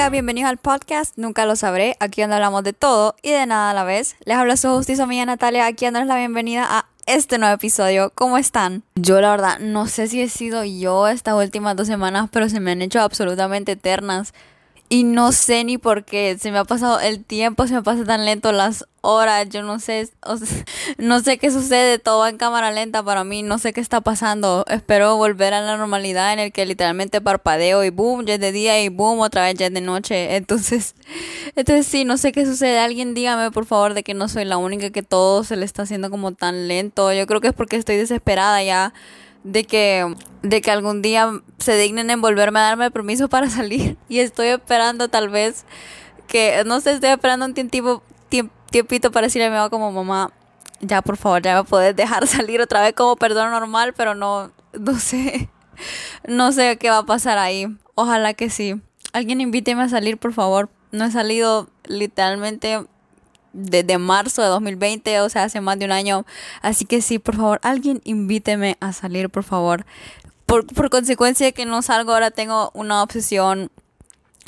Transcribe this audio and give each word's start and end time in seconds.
amigas, 0.00 0.12
bienvenidos 0.12 0.48
al 0.48 0.56
podcast 0.56 1.18
Nunca 1.18 1.44
lo 1.44 1.56
sabré, 1.56 1.94
aquí 2.00 2.22
donde 2.22 2.36
hablamos 2.36 2.64
de 2.64 2.72
todo 2.72 3.16
y 3.22 3.32
de 3.32 3.44
nada 3.44 3.70
a 3.70 3.74
la 3.74 3.84
vez. 3.84 4.16
Les 4.24 4.34
habla 4.34 4.56
su 4.56 4.68
justicia 4.68 5.04
amiga 5.04 5.26
Natalia, 5.26 5.66
aquí 5.66 5.84
dándoles 5.84 6.08
la 6.08 6.16
bienvenida 6.16 6.66
a 6.70 6.86
este 7.04 7.36
nuevo 7.36 7.54
episodio. 7.54 8.10
¿Cómo 8.14 8.38
están? 8.38 8.82
Yo 8.94 9.20
la 9.20 9.32
verdad 9.32 9.58
no 9.58 9.86
sé 9.88 10.08
si 10.08 10.22
he 10.22 10.30
sido 10.30 10.64
yo 10.64 11.06
estas 11.06 11.34
últimas 11.34 11.76
dos 11.76 11.86
semanas, 11.86 12.30
pero 12.32 12.48
se 12.48 12.60
me 12.60 12.70
han 12.70 12.80
hecho 12.80 13.02
absolutamente 13.02 13.72
eternas. 13.72 14.32
Y 14.92 15.04
no 15.04 15.30
sé 15.30 15.62
ni 15.62 15.78
por 15.78 16.04
qué. 16.04 16.36
Se 16.40 16.50
me 16.50 16.58
ha 16.58 16.64
pasado 16.64 16.98
el 16.98 17.24
tiempo, 17.24 17.64
se 17.68 17.74
me 17.74 17.82
pasa 17.82 18.04
tan 18.04 18.24
lento 18.24 18.50
las 18.50 18.86
horas. 19.02 19.48
Yo 19.48 19.62
no 19.62 19.78
sé, 19.78 20.10
no 20.98 21.20
sé 21.20 21.38
qué 21.38 21.52
sucede. 21.52 22.00
Todo 22.00 22.18
va 22.18 22.28
en 22.28 22.38
cámara 22.38 22.72
lenta 22.72 23.00
para 23.04 23.22
mí. 23.22 23.44
No 23.44 23.58
sé 23.58 23.72
qué 23.72 23.80
está 23.80 24.00
pasando. 24.00 24.64
Espero 24.68 25.16
volver 25.16 25.54
a 25.54 25.60
la 25.60 25.76
normalidad 25.76 26.32
en 26.32 26.40
el 26.40 26.50
que 26.50 26.66
literalmente 26.66 27.20
parpadeo 27.20 27.84
y 27.84 27.90
boom, 27.90 28.26
ya 28.26 28.34
es 28.34 28.40
de 28.40 28.50
día 28.50 28.82
y 28.82 28.88
boom, 28.88 29.20
otra 29.20 29.44
vez 29.44 29.54
ya 29.54 29.66
es 29.66 29.72
de 29.72 29.80
noche. 29.80 30.34
Entonces, 30.40 30.96
entonces 31.54 31.86
sí, 31.86 32.04
no 32.04 32.18
sé 32.18 32.32
qué 32.32 32.44
sucede. 32.44 32.80
Alguien 32.80 33.14
dígame 33.14 33.52
por 33.52 33.66
favor 33.66 33.94
de 33.94 34.02
que 34.02 34.14
no 34.14 34.26
soy 34.26 34.44
la 34.44 34.56
única 34.56 34.90
que 34.90 35.04
todo 35.04 35.44
se 35.44 35.54
le 35.54 35.66
está 35.66 35.82
haciendo 35.82 36.10
como 36.10 36.32
tan 36.32 36.66
lento. 36.66 37.12
Yo 37.12 37.28
creo 37.28 37.40
que 37.40 37.48
es 37.48 37.54
porque 37.54 37.76
estoy 37.76 37.96
desesperada 37.96 38.60
ya 38.64 38.92
de 39.44 39.64
que, 39.64 40.14
de 40.42 40.60
que 40.60 40.70
algún 40.70 41.02
día 41.02 41.30
se 41.58 41.76
dignen 41.76 42.10
en 42.10 42.20
volverme 42.20 42.58
a 42.60 42.62
darme 42.62 42.90
permiso 42.90 43.28
para 43.28 43.48
salir. 43.50 43.96
Y 44.08 44.20
estoy 44.20 44.48
esperando 44.48 45.08
tal 45.08 45.28
vez 45.28 45.64
que, 46.26 46.62
no 46.66 46.80
sé, 46.80 46.92
estoy 46.92 47.10
esperando 47.10 47.46
un 47.46 47.54
tiempo, 47.54 48.02
tiempito 48.70 49.10
para 49.10 49.26
decirle 49.26 49.46
a 49.46 49.50
mi 49.50 49.56
mamá 49.56 49.70
como 49.70 49.90
mamá, 49.90 50.32
ya 50.80 51.02
por 51.02 51.16
favor, 51.16 51.42
ya 51.42 51.56
me 51.56 51.64
puedes 51.64 51.94
dejar 51.94 52.26
salir 52.26 52.60
otra 52.60 52.82
vez 52.82 52.94
como 52.94 53.16
perdón 53.16 53.50
normal, 53.50 53.94
pero 53.96 54.14
no, 54.14 54.52
no 54.72 54.98
sé, 54.98 55.48
no 56.26 56.52
sé 56.52 56.76
qué 56.78 56.90
va 56.90 56.98
a 56.98 57.06
pasar 57.06 57.38
ahí. 57.38 57.66
Ojalá 57.94 58.34
que 58.34 58.50
sí. 58.50 58.80
Alguien 59.12 59.40
invíteme 59.40 59.82
a 59.82 59.88
salir, 59.88 60.16
por 60.16 60.32
favor. 60.32 60.70
No 60.92 61.04
he 61.04 61.10
salido 61.10 61.68
literalmente 61.84 62.84
desde 63.52 63.98
marzo 63.98 64.42
de 64.42 64.48
2020, 64.48 65.20
o 65.20 65.28
sea, 65.28 65.44
hace 65.44 65.60
más 65.60 65.78
de 65.78 65.84
un 65.84 65.92
año. 65.92 66.26
Así 66.62 66.84
que 66.84 67.02
sí, 67.02 67.18
por 67.18 67.36
favor, 67.36 67.60
alguien 67.62 68.00
invíteme 68.04 68.76
a 68.80 68.92
salir, 68.92 69.30
por 69.30 69.44
favor. 69.44 69.84
Por, 70.46 70.66
por 70.66 70.90
consecuencia 70.90 71.46
de 71.46 71.52
que 71.52 71.66
no 71.66 71.82
salgo, 71.82 72.12
ahora 72.12 72.30
tengo 72.30 72.70
una 72.74 73.02
obsesión 73.02 73.70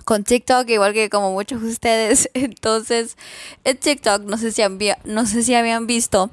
con 0.05 0.25
TikTok, 0.25 0.69
igual 0.69 0.92
que 0.92 1.11
como 1.11 1.33
muchos 1.33 1.62
de 1.62 1.69
ustedes. 1.69 2.30
Entonces, 2.34 3.17
en 3.64 3.77
TikTok, 3.77 4.23
no 4.23 4.36
sé 4.36 4.53
si, 4.53 4.62
había, 4.62 4.98
no 5.05 5.27
sé 5.27 5.42
si 5.42 5.55
habían 5.55 5.86
visto 5.86 6.30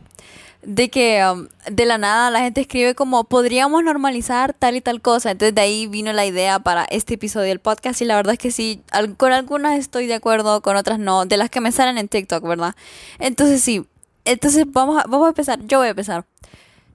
de 0.62 0.90
que 0.90 1.24
um, 1.26 1.48
de 1.72 1.86
la 1.86 1.98
nada 1.98 2.30
la 2.32 2.42
gente 2.42 2.62
escribe 2.62 2.94
como 2.96 3.24
podríamos 3.24 3.84
normalizar 3.84 4.54
tal 4.54 4.76
y 4.76 4.82
tal 4.82 5.02
cosa. 5.02 5.32
Entonces 5.32 5.56
de 5.56 5.62
ahí 5.62 5.88
vino 5.88 6.12
la 6.14 6.26
idea 6.26 6.60
para 6.60 6.86
este 6.86 7.16
episodio 7.16 7.48
del 7.48 7.60
podcast 7.60 8.02
y 8.02 8.06
la 8.06 8.16
verdad 8.16 8.34
es 8.34 8.40
que 8.40 8.52
sí, 8.52 8.82
con 9.18 9.32
algunas 9.32 9.80
estoy 9.80 10.08
de 10.08 10.16
acuerdo, 10.16 10.62
con 10.62 10.76
otras 10.76 11.00
no, 11.00 11.26
de 11.26 11.38
las 11.38 11.50
que 11.50 11.62
me 11.62 11.72
salen 11.72 11.98
en 11.98 12.08
TikTok, 12.08 12.44
¿verdad? 12.44 12.76
Entonces 13.20 13.62
sí, 13.62 13.86
entonces 14.26 14.66
vamos 14.68 15.02
a, 15.02 15.08
vamos 15.08 15.28
a 15.28 15.30
empezar, 15.30 15.60
yo 15.66 15.80
voy 15.80 15.88
a 15.88 15.92
empezar. 15.92 16.26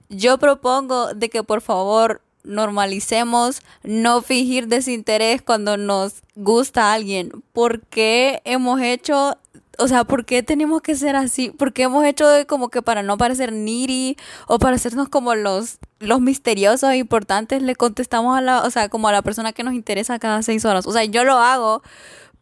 Yo 0.09 0.37
propongo 0.37 1.13
de 1.13 1.29
que 1.29 1.43
por 1.43 1.61
favor 1.61 2.21
normalicemos 2.45 3.61
no 3.83 4.21
fingir 4.21 4.67
desinterés 4.67 5.41
cuando 5.41 5.77
nos 5.77 6.21
gusta 6.35 6.93
alguien. 6.93 7.31
porque 7.53 8.41
hemos 8.45 8.81
hecho 8.81 9.37
o 9.77 9.87
sea, 9.87 10.03
¿por 10.03 10.25
qué 10.25 10.43
tenemos 10.43 10.81
que 10.81 10.95
ser 10.95 11.15
así? 11.15 11.49
¿Por 11.49 11.73
qué 11.73 11.83
hemos 11.83 12.05
hecho 12.05 12.25
como 12.47 12.69
que 12.69 12.81
para 12.81 13.03
no 13.03 13.17
parecer 13.17 13.51
needy 13.51 14.17
o 14.47 14.59
para 14.59 14.75
hacernos 14.75 15.09
como 15.09 15.35
los, 15.35 15.79
los 15.99 16.21
misteriosos 16.21 16.91
e 16.91 16.97
importantes 16.97 17.61
le 17.61 17.75
contestamos 17.75 18.37
a 18.37 18.41
la, 18.41 18.63
o 18.63 18.69
sea, 18.69 18.89
como 18.89 19.07
a 19.07 19.11
la 19.11 19.21
persona 19.21 19.53
que 19.53 19.63
nos 19.63 19.73
interesa 19.73 20.19
cada 20.19 20.41
seis 20.41 20.65
horas? 20.65 20.87
O 20.87 20.91
sea, 20.91 21.03
yo 21.05 21.23
lo 21.23 21.37
hago 21.37 21.81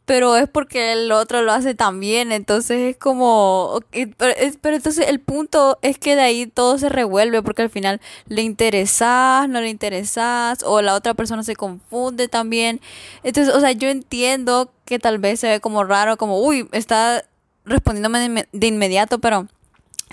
pero 0.05 0.35
es 0.35 0.49
porque 0.49 0.91
el 0.91 1.11
otro 1.11 1.41
lo 1.43 1.53
hace 1.53 1.75
también, 1.75 2.31
entonces 2.31 2.91
es 2.91 2.97
como, 2.97 3.79
pero, 4.17 4.33
entonces 4.37 5.07
el 5.07 5.19
punto 5.19 5.79
es 5.81 5.97
que 5.97 6.15
de 6.15 6.21
ahí 6.21 6.45
todo 6.47 6.77
se 6.77 6.89
revuelve 6.89 7.41
porque 7.41 7.61
al 7.61 7.69
final 7.69 8.01
le 8.27 8.41
interesas, 8.41 9.47
no 9.47 9.61
le 9.61 9.69
interesas, 9.69 10.63
o 10.63 10.81
la 10.81 10.95
otra 10.95 11.13
persona 11.13 11.43
se 11.43 11.55
confunde 11.55 12.27
también, 12.27 12.81
entonces, 13.23 13.53
o 13.53 13.59
sea, 13.61 13.71
yo 13.71 13.87
entiendo 13.89 14.71
que 14.85 14.99
tal 14.99 15.19
vez 15.19 15.39
se 15.39 15.47
ve 15.47 15.59
como 15.61 15.83
raro, 15.85 16.17
como, 16.17 16.39
uy, 16.39 16.67
está 16.73 17.23
respondiéndome 17.65 18.47
de 18.51 18.67
inmediato, 18.67 19.19
pero 19.19 19.47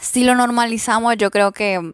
si 0.00 0.24
lo 0.24 0.34
normalizamos, 0.36 1.16
yo 1.16 1.30
creo 1.30 1.52
que 1.52 1.92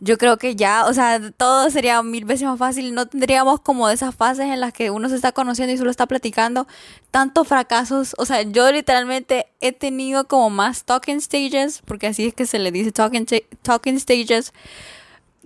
yo 0.00 0.16
creo 0.16 0.38
que 0.38 0.56
ya, 0.56 0.86
o 0.86 0.94
sea, 0.94 1.30
todo 1.32 1.70
sería 1.70 2.02
mil 2.02 2.24
veces 2.24 2.48
más 2.48 2.58
fácil. 2.58 2.94
No 2.94 3.06
tendríamos 3.06 3.60
como 3.60 3.88
esas 3.90 4.14
fases 4.14 4.46
en 4.46 4.60
las 4.60 4.72
que 4.72 4.90
uno 4.90 5.08
se 5.08 5.14
está 5.14 5.32
conociendo 5.32 5.72
y 5.74 5.78
solo 5.78 5.90
está 5.90 6.06
platicando. 6.06 6.66
Tantos 7.10 7.46
fracasos. 7.46 8.14
O 8.18 8.24
sea, 8.24 8.42
yo 8.42 8.70
literalmente 8.72 9.46
he 9.60 9.72
tenido 9.72 10.26
como 10.26 10.48
más 10.50 10.84
talking 10.84 11.20
stages, 11.20 11.82
porque 11.84 12.06
así 12.06 12.26
es 12.26 12.34
que 12.34 12.46
se 12.46 12.58
le 12.58 12.72
dice 12.72 12.92
talking, 12.92 13.26
talking 13.62 14.00
stages 14.00 14.52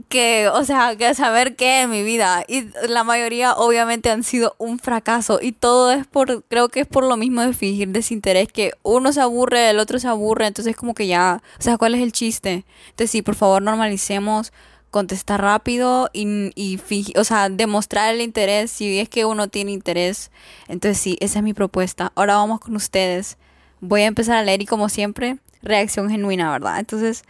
que, 0.09 0.49
o 0.49 0.65
sea, 0.65 0.97
que 0.97 1.15
saber 1.15 1.57
qué 1.57 1.83
en 1.83 1.91
mi 1.91 2.03
vida. 2.03 2.45
Y 2.49 2.69
la 2.89 3.05
mayoría 3.05 3.55
obviamente 3.55 4.11
han 4.11 4.25
sido 4.25 4.55
un 4.59 4.79
fracaso. 4.79 5.39
Y 5.41 5.53
todo 5.53 5.93
es 5.93 6.07
por, 6.07 6.45
creo 6.45 6.69
que 6.69 6.81
es 6.81 6.87
por 6.87 7.05
lo 7.05 7.17
mismo 7.17 7.43
de 7.43 7.53
fingir 7.53 7.89
desinterés, 7.89 8.49
que 8.49 8.73
uno 8.83 9.13
se 9.13 9.21
aburre, 9.21 9.71
el 9.71 9.79
otro 9.79 9.99
se 9.99 10.09
aburre, 10.09 10.47
entonces 10.47 10.77
como 10.77 10.95
que 10.95 11.07
ya, 11.07 11.43
o 11.59 11.63
sea, 11.63 11.79
¿cuál 11.79 11.95
es 11.95 12.03
el 12.03 12.13
chiste? 12.13 12.65
Entonces 12.91 13.11
sí, 13.11 13.23
por 13.23 13.35
favor 13.35 13.63
normalicemos 13.63 14.53
contestar 14.91 15.41
rápido 15.43 16.09
y, 16.13 16.53
y 16.55 16.79
fingir, 16.79 17.19
o 17.19 17.25
sea, 17.25 17.49
demostrar 17.49 18.15
el 18.15 18.21
interés 18.21 18.71
si 18.71 19.01
es 19.01 19.09
que 19.09 19.25
uno 19.25 19.49
tiene 19.49 19.73
interés. 19.73 20.31
Entonces 20.69 20.99
sí, 21.01 21.17
esa 21.21 21.41
es 21.41 21.45
mi 21.45 21.55
propuesta. 21.55 22.13
Ahora 22.15 22.37
vamos 22.37 22.61
con 22.61 22.77
ustedes. 22.77 23.37
Voy 23.81 24.03
a 24.03 24.07
empezar 24.07 24.37
a 24.37 24.43
leer 24.43 24.63
y 24.63 24.67
como 24.67 24.89
siempre, 24.89 25.39
reacción 25.63 26.11
genuina, 26.11 26.51
¿verdad? 26.53 26.79
Entonces, 26.79 27.25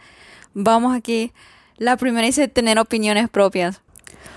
vamos 0.53 0.95
aquí 0.95 1.31
la 1.77 1.97
primera 1.97 2.25
dice 2.25 2.47
tener 2.47 2.79
opiniones 2.79 3.29
propias. 3.29 3.81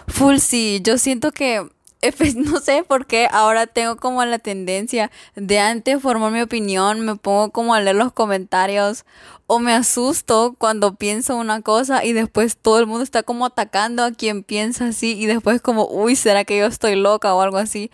Full 0.08 0.38
sí, 0.38 0.80
yo 0.82 0.98
siento 0.98 1.32
que 1.32 1.66
no 2.36 2.60
sé 2.60 2.84
por 2.86 3.06
qué 3.06 3.28
ahora 3.30 3.66
tengo 3.66 3.96
como 3.96 4.24
la 4.24 4.38
tendencia 4.38 5.10
de 5.34 5.58
antes 5.58 6.00
formar 6.00 6.32
mi 6.32 6.40
opinión, 6.40 7.00
me 7.00 7.16
pongo 7.16 7.50
como 7.50 7.74
a 7.74 7.80
leer 7.80 7.96
los 7.96 8.12
comentarios 8.12 9.04
o 9.46 9.58
me 9.58 9.72
asusto 9.72 10.54
cuando 10.58 10.94
pienso 10.94 11.36
una 11.36 11.62
cosa 11.62 12.04
y 12.04 12.12
después 12.12 12.56
todo 12.56 12.78
el 12.78 12.86
mundo 12.86 13.02
está 13.02 13.22
como 13.22 13.46
atacando 13.46 14.04
a 14.04 14.12
quien 14.12 14.44
piensa 14.44 14.88
así 14.88 15.18
y 15.18 15.26
después 15.26 15.60
como, 15.60 15.88
uy, 15.88 16.16
¿será 16.16 16.44
que 16.44 16.58
yo 16.58 16.66
estoy 16.66 16.96
loca 16.96 17.34
o 17.34 17.40
algo 17.40 17.56
así? 17.56 17.90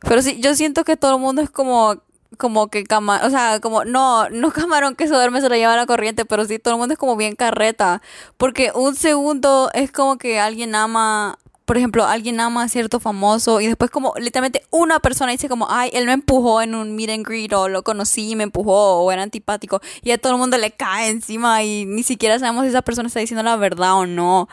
Pero 0.00 0.20
sí, 0.22 0.40
yo 0.40 0.54
siento 0.54 0.84
que 0.84 0.96
todo 0.96 1.14
el 1.16 1.20
mundo 1.20 1.40
es 1.40 1.50
como 1.50 2.02
como 2.38 2.68
que 2.68 2.84
cama, 2.84 3.20
o 3.24 3.30
sea, 3.30 3.60
como 3.60 3.84
no, 3.84 4.28
no 4.30 4.50
camarón 4.52 4.94
que 4.96 5.06
se 5.08 5.14
duerme 5.14 5.40
se 5.40 5.48
lo 5.48 5.54
lleva 5.56 5.74
a 5.74 5.76
la 5.76 5.86
corriente, 5.86 6.24
pero 6.24 6.44
sí 6.44 6.58
todo 6.58 6.74
el 6.74 6.80
mundo 6.80 6.92
es 6.94 6.98
como 6.98 7.16
bien 7.16 7.36
carreta, 7.36 8.02
porque 8.36 8.72
un 8.74 8.94
segundo 8.96 9.70
es 9.74 9.92
como 9.92 10.18
que 10.18 10.40
alguien 10.40 10.74
ama, 10.74 11.38
por 11.64 11.76
ejemplo, 11.76 12.04
alguien 12.04 12.40
ama 12.40 12.64
a 12.64 12.68
cierto 12.68 13.00
famoso 13.00 13.60
y 13.60 13.66
después 13.66 13.90
como 13.90 14.14
literalmente 14.18 14.62
una 14.70 15.00
persona 15.00 15.32
dice 15.32 15.48
como, 15.48 15.68
"Ay, 15.70 15.90
él 15.92 16.06
me 16.06 16.12
empujó 16.12 16.60
en 16.62 16.74
un 16.74 16.94
meet 16.96 17.10
and 17.10 17.26
greet 17.26 17.52
o 17.52 17.68
lo 17.68 17.82
conocí 17.82 18.30
y 18.30 18.36
me 18.36 18.44
empujó 18.44 19.02
o 19.02 19.12
era 19.12 19.22
antipático" 19.22 19.80
y 20.02 20.10
a 20.10 20.18
todo 20.18 20.32
el 20.32 20.38
mundo 20.38 20.58
le 20.58 20.72
cae 20.72 21.08
encima 21.10 21.62
y 21.62 21.84
ni 21.86 22.02
siquiera 22.02 22.38
sabemos 22.38 22.64
si 22.64 22.70
esa 22.70 22.82
persona 22.82 23.06
está 23.08 23.20
diciendo 23.20 23.42
la 23.42 23.56
verdad 23.56 23.94
o 23.94 24.06
no. 24.06 24.48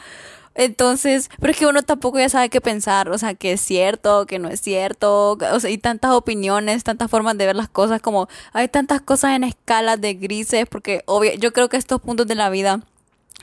Entonces, 0.59 1.30
pero 1.40 1.52
es 1.52 1.58
que 1.58 1.68
uno 1.68 1.84
tampoco 1.84 2.20
ya 2.20 2.28
sabe 2.28 2.50
qué 2.50 2.59
pensar, 2.59 3.09
o 3.12 3.18
sea, 3.18 3.34
que 3.34 3.53
es 3.53 3.62
cierto, 3.62 4.25
que 4.25 4.40
no 4.40 4.50
es 4.50 4.59
cierto, 4.59 5.38
o 5.40 5.59
sea, 5.62 5.70
hay 5.70 5.78
tantas 5.78 6.12
opiniones, 6.12 6.84
tantas 6.84 7.09
formas 7.09 7.38
de 7.38 7.46
ver 7.46 7.56
las 7.56 7.70
cosas, 7.70 8.02
como 8.02 8.28
hay 8.52 8.68
tantas 8.68 9.00
cosas 9.00 9.38
en 9.38 9.46
escala 9.46 9.96
de 9.96 10.16
grises, 10.16 10.66
porque 10.70 11.02
obvio, 11.06 11.34
yo 11.36 11.53
creo 11.53 11.70
que 11.70 11.78
estos 11.78 12.02
puntos 12.02 12.28
de 12.28 12.36
la 12.36 12.50
vida 12.50 12.81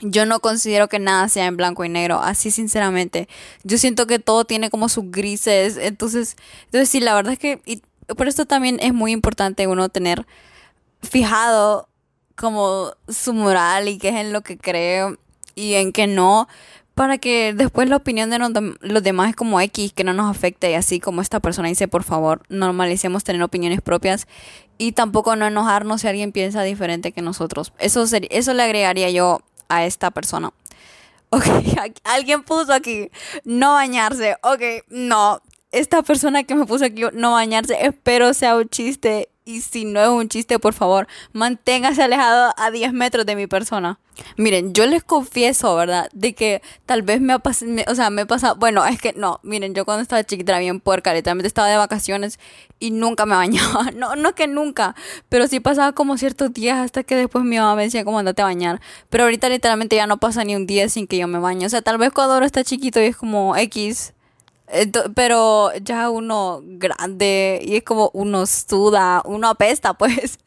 yo 0.01 0.27
no 0.27 0.41
considero 0.41 0.89
que 0.89 0.99
nada 0.99 1.27
sea 1.27 1.47
en 1.47 1.57
blanco 1.57 1.83
y 1.83 1.89
negro, 1.89 2.19
así 2.19 2.51
sinceramente. 2.51 3.27
Yo 3.63 3.79
siento 3.79 4.05
que 4.05 4.19
todo 4.19 4.45
tiene 4.45 4.69
como 4.69 4.87
sus 4.87 5.09
grises, 5.09 5.77
entonces, 5.77 6.37
entonces 6.65 6.87
sí, 6.87 6.99
la 6.99 7.15
verdad 7.15 7.33
es 7.33 7.39
que 7.39 7.63
y 7.65 7.81
por 8.15 8.27
esto 8.27 8.45
también 8.45 8.77
es 8.79 8.93
muy 8.93 9.11
importante 9.11 9.65
uno 9.65 9.89
tener 9.89 10.27
fijado 11.01 11.89
como 12.35 12.91
su 13.07 13.33
moral 13.33 13.87
y 13.87 13.97
qué 13.97 14.09
es 14.09 14.15
en 14.17 14.33
lo 14.33 14.41
que 14.41 14.59
cree 14.59 15.17
y 15.55 15.73
en 15.73 15.91
qué 15.91 16.05
no, 16.05 16.47
para 16.97 17.19
que 17.19 17.53
después 17.53 17.87
la 17.89 17.97
opinión 17.97 18.31
de 18.31 18.39
los 18.39 19.03
demás 19.03 19.29
es 19.29 19.35
como 19.35 19.61
X, 19.61 19.93
que 19.93 20.03
no 20.03 20.13
nos 20.13 20.35
afecte 20.35 20.71
y 20.71 20.73
así 20.73 20.99
como 20.99 21.21
esta 21.21 21.39
persona 21.39 21.67
dice, 21.67 21.87
por 21.87 22.03
favor, 22.03 22.41
normalicemos 22.49 23.23
tener 23.23 23.43
opiniones 23.43 23.81
propias 23.81 24.25
y 24.79 24.93
tampoco 24.93 25.35
no 25.35 25.45
enojarnos 25.45 26.01
si 26.01 26.07
alguien 26.07 26.31
piensa 26.31 26.63
diferente 26.63 27.11
que 27.11 27.21
nosotros. 27.21 27.71
Eso, 27.77 28.03
eso 28.31 28.53
le 28.55 28.63
agregaría 28.63 29.11
yo 29.11 29.41
a 29.69 29.85
esta 29.85 30.09
persona. 30.09 30.51
Ok, 31.29 31.43
alguien 32.05 32.41
puso 32.41 32.73
aquí, 32.73 33.11
no 33.43 33.73
bañarse. 33.73 34.37
Ok, 34.41 34.85
no, 34.87 35.41
esta 35.73 36.01
persona 36.01 36.45
que 36.45 36.55
me 36.55 36.65
puso 36.65 36.85
aquí, 36.85 37.03
no 37.13 37.33
bañarse, 37.33 37.77
espero 37.85 38.33
sea 38.33 38.55
un 38.55 38.69
chiste 38.69 39.27
y 39.47 39.61
si 39.61 39.85
no 39.85 40.01
es 40.01 40.09
un 40.09 40.27
chiste, 40.27 40.59
por 40.59 40.73
favor, 40.73 41.07
manténgase 41.31 42.03
alejado 42.03 42.53
a 42.57 42.69
10 42.69 42.91
metros 42.91 43.25
de 43.25 43.37
mi 43.37 43.47
persona. 43.47 43.97
Miren, 44.35 44.73
yo 44.73 44.85
les 44.85 45.03
confieso, 45.03 45.73
¿verdad? 45.75 46.09
De 46.11 46.33
que 46.33 46.61
tal 46.85 47.01
vez 47.01 47.21
me 47.21 47.31
ha 47.31 47.39
pasado, 47.39 47.71
o 47.87 47.95
sea, 47.95 48.09
me 48.09 48.23
he 48.23 48.25
pasado, 48.25 48.55
bueno, 48.57 48.85
es 48.85 48.99
que 48.99 49.13
no, 49.13 49.39
miren, 49.43 49.73
yo 49.73 49.85
cuando 49.85 50.01
estaba 50.01 50.23
chiquita 50.25 50.51
era 50.51 50.59
bien 50.59 50.81
puerca, 50.81 51.13
literalmente 51.13 51.47
estaba 51.47 51.69
de 51.69 51.77
vacaciones 51.77 52.39
y 52.79 52.91
nunca 52.91 53.25
me 53.25 53.35
bañaba. 53.37 53.91
No, 53.91 54.17
no 54.17 54.35
que 54.35 54.47
nunca, 54.47 54.95
pero 55.29 55.47
sí 55.47 55.61
pasaba 55.61 55.93
como 55.93 56.17
ciertos 56.17 56.51
días 56.51 56.79
hasta 56.79 57.03
que 57.03 57.15
después 57.15 57.45
mi 57.45 57.57
mamá 57.57 57.75
me 57.75 57.83
decía 57.83 58.03
como 58.03 58.19
andate 58.19 58.41
a 58.41 58.45
bañar. 58.45 58.81
Pero 59.09 59.23
ahorita 59.23 59.47
literalmente 59.47 59.95
ya 59.95 60.07
no 60.07 60.17
pasa 60.17 60.43
ni 60.43 60.57
un 60.57 60.67
día 60.67 60.89
sin 60.89 61.07
que 61.07 61.17
yo 61.17 61.27
me 61.27 61.39
bañe. 61.39 61.65
O 61.65 61.69
sea, 61.69 61.81
tal 61.81 61.97
vez 61.97 62.11
cuando 62.11 62.35
uno 62.35 62.45
está 62.45 62.65
chiquito 62.65 62.99
y 62.99 63.05
es 63.05 63.15
como 63.15 63.55
X, 63.55 64.13
pero 65.15 65.71
ya 65.81 66.09
uno 66.09 66.61
grande 66.63 67.61
y 67.63 67.77
es 67.77 67.83
como 67.83 68.09
uno 68.13 68.45
suda, 68.45 69.21
uno 69.25 69.49
apesta, 69.49 69.93
pues. 69.97 70.39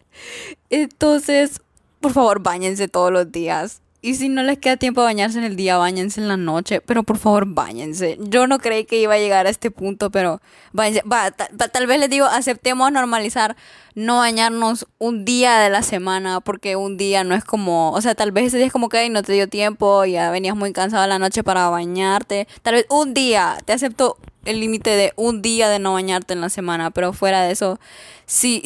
Entonces, 0.69 1.61
por 2.01 2.13
favor, 2.13 2.41
bañense 2.41 2.89
todos 2.89 3.13
los 3.13 3.31
días. 3.33 3.81
Y 4.03 4.15
si 4.15 4.31
no 4.31 4.43
les 4.43 4.59
queda 4.59 4.79
tiempo 4.79 5.03
de 5.03 5.07
bañarse 5.07 5.39
en 5.39 5.45
el 5.45 5.57
día, 5.57 5.77
bañense 5.77 6.21
en 6.21 6.29
la 6.29 6.39
noche. 6.39 6.81
Pero 6.81 7.03
por 7.03 7.19
favor, 7.19 7.45
bañense. 7.47 8.17
Yo 8.19 8.47
no 8.47 8.59
creí 8.59 8.87
que 8.87 8.99
iba 8.99 9.15
a 9.15 9.19
llegar 9.19 9.47
a 9.47 9.51
este 9.51 9.71
punto, 9.71 10.11
pero 10.11 10.41
bañense. 10.73 11.03
Va, 11.03 11.31
tal 11.31 11.87
vez 11.87 12.01
les 12.01 12.09
digo, 12.09 12.25
aceptemos 12.25 12.91
normalizar 12.91 13.57
no 13.95 14.19
bañarnos 14.19 14.87
un 14.99 15.27
día 15.27 15.59
de 15.59 15.69
la 15.69 15.83
semana, 15.83 16.41
porque 16.41 16.77
un 16.77 16.97
día 16.97 17.25
no 17.25 17.35
es 17.35 17.45
como, 17.45 17.93
o 17.93 18.01
sea, 18.01 18.15
tal 18.15 18.33
vez 18.33 18.47
ese 18.47 18.57
día 18.57 18.67
es 18.67 18.73
como 18.73 18.89
que 18.89 19.07
no 19.11 19.23
te 19.23 19.33
dio 19.33 19.49
tiempo, 19.49 20.05
ya 20.07 20.31
venías 20.31 20.57
muy 20.57 20.73
cansado 20.73 21.07
la 21.07 21.19
noche 21.19 21.45
para 21.45 21.69
bañarte. 21.69 22.49
Tal 22.63 22.75
vez 22.75 22.87
un 22.89 23.13
día, 23.13 23.59
te 23.67 23.75
acepto 23.75 24.17
el 24.47 24.61
límite 24.61 24.91
de 24.91 25.13
un 25.17 25.43
día 25.43 25.69
de 25.69 25.79
no 25.79 25.93
bañarte 25.93 26.33
en 26.33 26.41
la 26.41 26.49
semana, 26.49 26.91
pero 26.91 27.13
fuera 27.13 27.43
de 27.43 27.53
eso, 27.53 27.79
si 28.25 28.63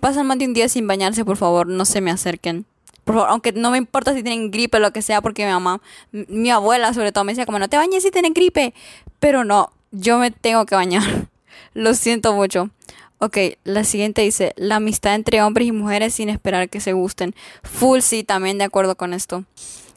pasan 0.00 0.28
más 0.28 0.38
de 0.38 0.44
un 0.44 0.54
día 0.54 0.68
sin 0.68 0.86
bañarse, 0.86 1.24
por 1.24 1.38
favor, 1.38 1.66
no 1.66 1.84
se 1.84 2.00
me 2.00 2.12
acerquen 2.12 2.66
por 3.06 3.14
favor, 3.14 3.30
aunque 3.30 3.52
no 3.52 3.70
me 3.70 3.78
importa 3.78 4.12
si 4.14 4.24
tienen 4.24 4.50
gripe 4.50 4.78
o 4.78 4.80
lo 4.80 4.92
que 4.92 5.00
sea, 5.00 5.22
porque 5.22 5.46
mi 5.46 5.52
mamá, 5.52 5.80
mi 6.10 6.50
abuela 6.50 6.92
sobre 6.92 7.12
todo 7.12 7.22
me 7.22 7.30
decía 7.30 7.46
como 7.46 7.60
no 7.60 7.68
te 7.68 7.76
bañes 7.76 8.02
si 8.02 8.10
tienen 8.10 8.34
gripe, 8.34 8.74
pero 9.20 9.44
no, 9.44 9.70
yo 9.92 10.18
me 10.18 10.32
tengo 10.32 10.66
que 10.66 10.74
bañar. 10.74 11.04
Lo 11.72 11.94
siento 11.94 12.32
mucho. 12.32 12.70
Ok, 13.18 13.38
la 13.62 13.84
siguiente 13.84 14.22
dice, 14.22 14.54
la 14.56 14.76
amistad 14.76 15.14
entre 15.14 15.40
hombres 15.40 15.68
y 15.68 15.72
mujeres 15.72 16.14
sin 16.14 16.30
esperar 16.30 16.68
que 16.68 16.80
se 16.80 16.94
gusten. 16.94 17.36
Full 17.62 18.00
sí, 18.00 18.24
también 18.24 18.58
de 18.58 18.64
acuerdo 18.64 18.96
con 18.96 19.14
esto. 19.14 19.44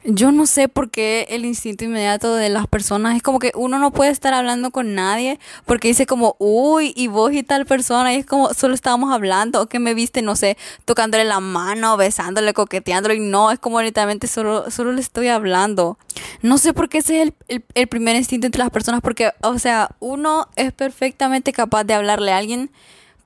Yo 0.05 0.31
no 0.31 0.45
sé 0.45 0.69
por 0.69 0.89
qué 0.89 1.27
el 1.29 1.43
instinto 1.43 1.83
inmediato 1.83 2.33
de 2.33 2.47
las 2.47 2.67
personas 2.67 3.17
es 3.17 3.21
como 3.21 3.37
que 3.37 3.51
uno 3.53 3.79
no 3.79 3.91
puede 3.91 4.11
estar 4.11 4.33
hablando 4.33 4.71
con 4.71 4.95
nadie 4.95 5.39
porque 5.65 5.89
dice 5.89 6.05
como, 6.05 6.37
uy, 6.39 6.93
y 6.95 7.07
vos 7.07 7.33
y 7.33 7.43
tal 7.43 7.65
persona, 7.65 8.13
y 8.13 8.17
es 8.17 8.25
como, 8.25 8.53
solo 8.53 8.75
estábamos 8.75 9.13
hablando, 9.13 9.61
o 9.61 9.65
que 9.67 9.79
me 9.79 9.93
viste, 9.93 10.21
no 10.21 10.37
sé, 10.37 10.57
tocándole 10.85 11.25
la 11.25 11.41
mano, 11.41 11.97
besándole, 11.97 12.53
coqueteándole, 12.53 13.15
y 13.15 13.19
no, 13.19 13.51
es 13.51 13.59
como 13.59 13.81
literalmente 13.81 14.27
solo, 14.27 14.71
solo 14.71 14.93
le 14.93 15.01
estoy 15.01 15.27
hablando. 15.27 15.97
No 16.41 16.57
sé 16.57 16.73
por 16.73 16.87
qué 16.87 16.99
ese 16.99 17.21
es 17.21 17.33
el, 17.49 17.63
el 17.73 17.87
primer 17.87 18.15
instinto 18.15 18.45
entre 18.45 18.59
las 18.59 18.71
personas, 18.71 19.01
porque, 19.01 19.31
o 19.41 19.59
sea, 19.59 19.89
uno 19.99 20.47
es 20.55 20.71
perfectamente 20.71 21.51
capaz 21.51 21.83
de 21.83 21.93
hablarle 21.93 22.31
a 22.31 22.37
alguien 22.37 22.71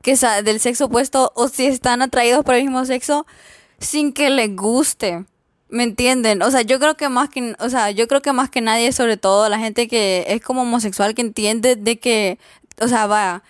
que 0.01 0.17
sea 0.17 0.41
del 0.41 0.59
sexo 0.59 0.85
opuesto 0.85 1.31
o 1.35 1.49
si 1.49 1.67
están 1.67 2.01
atraídos 2.01 2.43
por 2.43 2.55
el 2.55 2.63
mismo 2.63 2.83
sexo 2.85 3.27
sin 3.79 4.11
que 4.11 4.31
le 4.31 4.47
guste. 4.47 5.25
¿Me 5.73 5.81
entienden? 5.81 6.43
O 6.43 6.51
sea, 6.51 6.61
yo 6.61 6.77
creo 6.79 6.95
que 6.97 7.09
más 7.09 7.29
que, 7.29 7.55
o 7.57 7.67
sea, 7.67 7.89
yo 7.89 8.07
creo 8.07 8.21
que 8.21 8.31
más 8.31 8.51
que 8.51 8.61
nadie, 8.61 8.91
sobre 8.91 9.17
todo 9.17 9.49
la 9.49 9.57
gente 9.57 9.87
que 9.87 10.23
es 10.27 10.39
como 10.39 10.61
homosexual, 10.61 11.15
que 11.15 11.23
entiende 11.23 11.75
de 11.75 11.97
que, 11.97 12.37
o 12.79 12.87
sea, 12.87 13.07
vaya, 13.07 13.41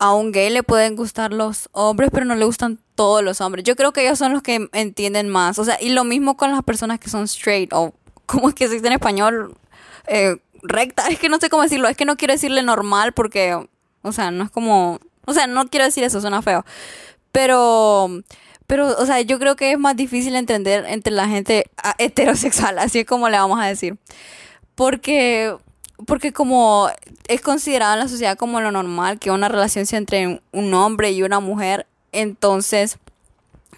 a 0.00 0.12
un 0.12 0.32
gay 0.32 0.50
le 0.50 0.64
pueden 0.64 0.96
gustar 0.96 1.32
los 1.32 1.68
hombres, 1.70 2.10
pero 2.12 2.26
no 2.26 2.34
le 2.34 2.44
gustan 2.44 2.80
todos 2.96 3.22
los 3.22 3.40
hombres. 3.40 3.62
Yo 3.62 3.76
creo 3.76 3.92
que 3.92 4.02
ellos 4.02 4.18
son 4.18 4.32
los 4.32 4.42
que 4.42 4.68
entienden 4.72 5.28
más. 5.28 5.60
O 5.60 5.64
sea, 5.64 5.78
y 5.80 5.90
lo 5.90 6.02
mismo 6.02 6.36
con 6.36 6.50
las 6.50 6.64
personas 6.64 6.98
que 6.98 7.10
son 7.10 7.24
straight, 7.28 7.72
o 7.72 7.94
como 8.26 8.48
es 8.48 8.56
que 8.56 8.66
se 8.66 8.74
dice 8.74 8.88
en 8.88 8.94
español, 8.94 9.54
eh, 10.08 10.36
recta. 10.64 11.06
Es 11.06 11.20
que 11.20 11.28
no 11.28 11.38
sé 11.38 11.48
cómo 11.48 11.62
decirlo. 11.62 11.86
Es 11.86 11.96
que 11.96 12.06
no 12.06 12.16
quiero 12.16 12.34
decirle 12.34 12.62
normal 12.64 13.12
porque, 13.12 13.56
o 14.02 14.12
sea, 14.12 14.32
no 14.32 14.42
es 14.42 14.50
como, 14.50 14.98
o 15.26 15.32
sea, 15.32 15.46
no 15.46 15.68
quiero 15.68 15.84
decir 15.84 16.02
eso, 16.02 16.20
suena 16.20 16.42
feo. 16.42 16.64
Pero 17.30 18.10
pero, 18.68 18.86
o 18.98 19.06
sea, 19.06 19.22
yo 19.22 19.38
creo 19.38 19.56
que 19.56 19.72
es 19.72 19.78
más 19.78 19.96
difícil 19.96 20.36
entender 20.36 20.84
entre 20.88 21.10
la 21.10 21.26
gente 21.26 21.64
ah, 21.82 21.94
heterosexual, 21.96 22.78
así 22.78 23.00
es 23.00 23.06
como 23.06 23.30
le 23.30 23.38
vamos 23.38 23.58
a 23.58 23.64
decir. 23.64 23.96
Porque, 24.74 25.56
porque 26.06 26.34
como 26.34 26.90
es 27.28 27.40
considerado 27.40 27.94
en 27.94 28.00
la 28.00 28.08
sociedad 28.08 28.36
como 28.36 28.60
lo 28.60 28.70
normal 28.70 29.18
que 29.18 29.30
una 29.30 29.48
relación 29.48 29.86
sea 29.86 29.98
entre 29.98 30.42
un 30.52 30.74
hombre 30.74 31.12
y 31.12 31.22
una 31.22 31.40
mujer, 31.40 31.86
entonces 32.12 32.98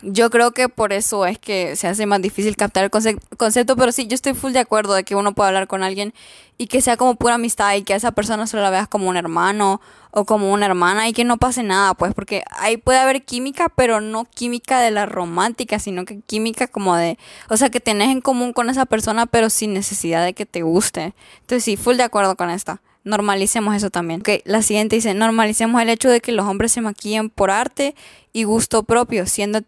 yo 0.03 0.31
creo 0.31 0.53
que 0.53 0.69
por 0.69 0.93
eso 0.93 1.27
es 1.27 1.39
que 1.39 1.77
se 1.77 1.87
hace 1.87 2.07
más 2.07 2.23
difícil 2.23 2.57
captar 2.57 2.85
el 2.85 2.91
concepto, 2.91 3.77
pero 3.77 3.93
sí, 3.93 4.07
yo 4.07 4.15
estoy 4.15 4.35
full 4.35 4.53
de 4.53 4.59
acuerdo 4.61 4.95
de 4.95 5.05
que 5.05 5.15
uno 5.15 5.35
puede 5.35 5.49
hablar 5.49 5.67
con 5.67 5.83
alguien 5.83 6.15
y 6.57 6.67
que 6.69 6.81
sea 6.81 6.97
como 6.97 7.17
pura 7.17 7.35
amistad 7.35 7.75
y 7.75 7.83
que 7.83 7.93
a 7.93 7.97
esa 7.97 8.13
persona 8.13 8.47
solo 8.47 8.63
la 8.63 8.71
veas 8.71 8.89
como 8.89 9.09
un 9.09 9.17
hermano 9.17 9.81
o 10.11 10.25
como 10.25 10.53
una 10.53 10.67
hermana 10.67 11.09
y 11.09 11.13
que 11.13 11.25
no 11.25 11.37
pase 11.37 11.63
nada, 11.63 11.95
pues, 11.95 12.15
porque 12.15 12.43
ahí 12.51 12.77
puede 12.77 12.99
haber 12.99 13.25
química, 13.25 13.69
pero 13.69 14.01
no 14.01 14.25
química 14.25 14.81
de 14.81 14.91
la 14.91 15.07
romántica, 15.07 15.79
sino 15.79 16.05
que 16.05 16.21
química 16.21 16.67
como 16.67 16.97
de, 16.97 17.19
o 17.49 17.57
sea, 17.57 17.71
que 17.71 17.81
tenés 17.81 18.09
en 18.09 18.21
común 18.21 18.53
con 18.53 18.71
esa 18.71 18.87
persona, 18.87 19.27
pero 19.27 19.51
sin 19.51 19.75
necesidad 19.75 20.25
de 20.25 20.35
que 20.35 20.47
te 20.47 20.63
guste. 20.63 21.15
Entonces 21.41 21.65
sí, 21.65 21.77
full 21.77 21.97
de 21.97 22.05
acuerdo 22.05 22.37
con 22.37 22.51
esta 22.51 22.81
normalicemos 23.05 23.75
eso 23.75 23.91
también. 23.91 24.21
Ok, 24.21 24.43
la 24.45 24.63
siguiente 24.63 24.97
dice, 24.97 25.15
normalicemos 25.15 25.81
el 25.81 25.89
hecho 25.89 26.11
de 26.11 26.21
que 26.21 26.33
los 26.33 26.47
hombres 26.47 26.73
se 26.73 26.81
maquillen 26.81 27.31
por 27.31 27.51
arte 27.51 27.95
y 28.33 28.45
gusto 28.45 28.85
propio, 28.85 29.27
siendo 29.27 29.61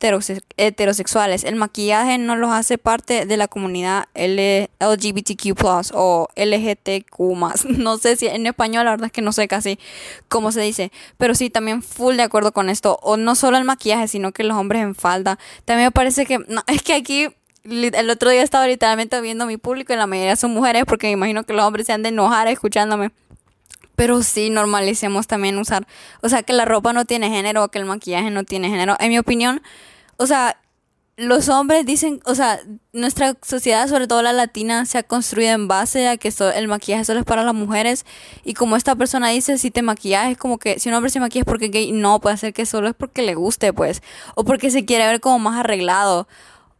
heterosexuales. 0.56 1.44
El 1.44 1.56
maquillaje 1.56 2.18
no 2.18 2.36
los 2.36 2.50
hace 2.50 2.78
parte 2.78 3.26
de 3.26 3.36
la 3.36 3.48
comunidad 3.48 4.04
LGBTQ 4.14 5.64
o 5.94 6.28
LGTQ 6.36 7.18
No 7.78 7.98
sé 7.98 8.16
si 8.16 8.26
en 8.28 8.46
español, 8.46 8.84
la 8.84 8.92
verdad 8.92 9.06
es 9.06 9.12
que 9.12 9.22
no 9.22 9.32
sé 9.32 9.48
casi 9.48 9.78
cómo 10.28 10.52
se 10.52 10.60
dice, 10.60 10.92
pero 11.18 11.34
sí, 11.34 11.50
también 11.50 11.82
full 11.82 12.16
de 12.16 12.22
acuerdo 12.22 12.52
con 12.52 12.70
esto. 12.70 12.98
O 13.02 13.16
no 13.16 13.34
solo 13.34 13.56
el 13.56 13.64
maquillaje, 13.64 14.08
sino 14.08 14.32
que 14.32 14.44
los 14.44 14.56
hombres 14.56 14.82
en 14.82 14.94
falda. 14.94 15.38
También 15.64 15.88
me 15.88 15.92
parece 15.92 16.26
que, 16.26 16.38
no, 16.38 16.62
es 16.68 16.82
que 16.82 16.94
aquí 16.94 17.28
el 17.64 18.10
otro 18.10 18.30
día 18.30 18.42
estaba 18.42 18.66
literalmente 18.66 19.20
viendo 19.20 19.46
mi 19.46 19.56
público 19.56 19.92
y 19.92 19.96
la 19.96 20.06
mayoría 20.06 20.34
son 20.34 20.52
mujeres 20.52 20.84
porque 20.84 21.06
me 21.06 21.12
imagino 21.12 21.44
que 21.44 21.52
los 21.52 21.64
hombres 21.64 21.86
se 21.86 21.92
han 21.92 22.02
de 22.02 22.08
enojar 22.08 22.48
escuchándome. 22.48 23.10
Pero 24.02 24.20
sí 24.24 24.50
normalicemos 24.50 25.28
también 25.28 25.56
usar, 25.58 25.86
o 26.22 26.28
sea, 26.28 26.42
que 26.42 26.52
la 26.52 26.64
ropa 26.64 26.92
no 26.92 27.04
tiene 27.04 27.30
género 27.30 27.62
o 27.62 27.68
que 27.68 27.78
el 27.78 27.84
maquillaje 27.84 28.32
no 28.32 28.42
tiene 28.42 28.68
género. 28.68 28.96
En 28.98 29.10
mi 29.10 29.18
opinión, 29.20 29.62
o 30.16 30.26
sea, 30.26 30.58
los 31.16 31.48
hombres 31.48 31.86
dicen, 31.86 32.20
o 32.24 32.34
sea, 32.34 32.58
nuestra 32.92 33.36
sociedad, 33.42 33.86
sobre 33.86 34.08
todo 34.08 34.20
la 34.22 34.32
latina, 34.32 34.86
se 34.86 34.98
ha 34.98 35.04
construido 35.04 35.52
en 35.52 35.68
base 35.68 36.08
a 36.08 36.16
que 36.16 36.32
el 36.56 36.66
maquillaje 36.66 37.04
solo 37.04 37.20
es 37.20 37.24
para 37.24 37.44
las 37.44 37.54
mujeres. 37.54 38.04
Y 38.42 38.54
como 38.54 38.74
esta 38.74 38.96
persona 38.96 39.28
dice, 39.28 39.56
si 39.56 39.70
te 39.70 39.82
maquillas, 39.82 40.32
es 40.32 40.36
como 40.36 40.58
que 40.58 40.80
si 40.80 40.88
un 40.88 40.96
hombre 40.96 41.08
se 41.08 41.20
maquilla 41.20 41.42
es 41.42 41.46
porque 41.46 41.68
gay, 41.68 41.92
no, 41.92 42.20
puede 42.20 42.38
ser 42.38 42.52
que 42.52 42.66
solo 42.66 42.88
es 42.88 42.94
porque 42.96 43.22
le 43.22 43.36
guste, 43.36 43.72
pues. 43.72 44.02
O 44.34 44.42
porque 44.42 44.72
se 44.72 44.84
quiere 44.84 45.06
ver 45.06 45.20
como 45.20 45.38
más 45.38 45.60
arreglado 45.60 46.26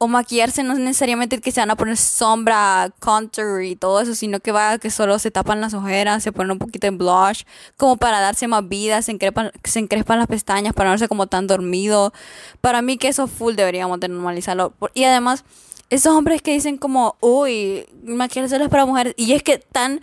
o 0.02 0.08
maquillarse 0.08 0.64
no 0.64 0.72
es 0.72 0.80
necesariamente 0.80 1.40
que 1.40 1.52
se 1.52 1.60
van 1.60 1.70
a 1.70 1.76
poner 1.76 1.96
sombra, 1.96 2.92
contour 2.98 3.62
y 3.62 3.76
todo 3.76 4.00
eso, 4.00 4.16
sino 4.16 4.40
que 4.40 4.50
va 4.50 4.78
que 4.78 4.90
solo 4.90 5.16
se 5.20 5.30
tapan 5.30 5.60
las 5.60 5.74
ojeras, 5.74 6.24
se 6.24 6.32
ponen 6.32 6.50
un 6.50 6.58
poquito 6.58 6.88
en 6.88 6.98
blush, 6.98 7.44
como 7.76 7.96
para 7.98 8.18
darse 8.18 8.48
más 8.48 8.68
vida, 8.68 9.00
se 9.02 9.12
encrespan, 9.12 9.52
se 9.62 9.78
encrespan 9.78 10.18
las 10.18 10.26
pestañas 10.26 10.74
para 10.74 10.88
no 10.88 10.94
verse 10.94 11.06
como 11.06 11.28
tan 11.28 11.46
dormido. 11.46 12.12
Para 12.60 12.82
mí 12.82 12.98
que 12.98 13.06
eso 13.06 13.28
full 13.28 13.54
deberíamos 13.54 14.00
de 14.00 14.08
normalizarlo. 14.08 14.74
Y 14.92 15.04
además, 15.04 15.44
esos 15.88 16.12
hombres 16.12 16.42
que 16.42 16.50
dicen 16.50 16.78
como, 16.78 17.14
uy, 17.20 17.86
maquillarse 18.02 18.56
es 18.56 18.68
para 18.70 18.86
mujeres, 18.86 19.14
y 19.16 19.34
es 19.34 19.44
que 19.44 19.58
tan 19.58 20.00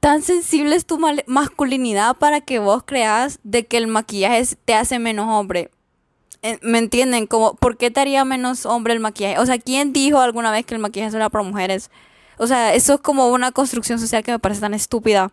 tan 0.00 0.22
sensible 0.22 0.74
es 0.74 0.86
tu 0.86 0.98
masculinidad 1.26 2.16
para 2.16 2.40
que 2.40 2.58
vos 2.58 2.82
creas 2.84 3.38
de 3.44 3.64
que 3.66 3.76
el 3.76 3.86
maquillaje 3.86 4.44
te 4.64 4.74
hace 4.74 4.98
menos 4.98 5.28
hombre. 5.28 5.70
¿Me 6.62 6.78
entienden? 6.78 7.26
Como, 7.26 7.54
¿por 7.54 7.76
qué 7.76 7.90
te 7.90 8.00
haría 8.00 8.24
menos 8.24 8.64
hombre 8.64 8.94
el 8.94 9.00
maquillaje? 9.00 9.38
O 9.38 9.46
sea, 9.46 9.58
¿quién 9.58 9.92
dijo 9.92 10.20
alguna 10.20 10.50
vez 10.50 10.64
que 10.64 10.74
el 10.74 10.80
maquillaje 10.80 11.14
era 11.14 11.28
para 11.28 11.44
mujeres? 11.44 11.90
O 12.38 12.46
sea, 12.46 12.74
eso 12.74 12.94
es 12.94 13.00
como 13.00 13.28
una 13.28 13.52
construcción 13.52 13.98
social 13.98 14.22
que 14.22 14.32
me 14.32 14.38
parece 14.38 14.62
tan 14.62 14.72
estúpida. 14.72 15.30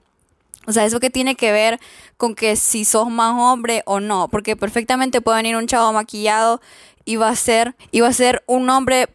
O 0.65 0.73
sea, 0.73 0.85
eso 0.85 0.99
que 0.99 1.09
tiene 1.09 1.35
que 1.35 1.53
ver 1.53 1.79
con 2.17 2.35
que 2.35 2.57
si 2.57 2.83
sos 2.83 3.09
más 3.09 3.33
hombre 3.37 3.83
o 3.85 4.01
no. 4.01 4.27
Porque 4.27 4.57
perfectamente 4.57 5.21
puede 5.21 5.37
venir 5.37 5.55
un 5.55 5.67
chavo 5.67 5.93
maquillado 5.93 6.59
y 7.05 7.15
va 7.15 7.29
a 7.29 7.35
ser, 7.37 7.75
y 7.91 8.01
va 8.01 8.09
a 8.09 8.13
ser 8.13 8.43
un 8.47 8.69
hombre 8.69 9.07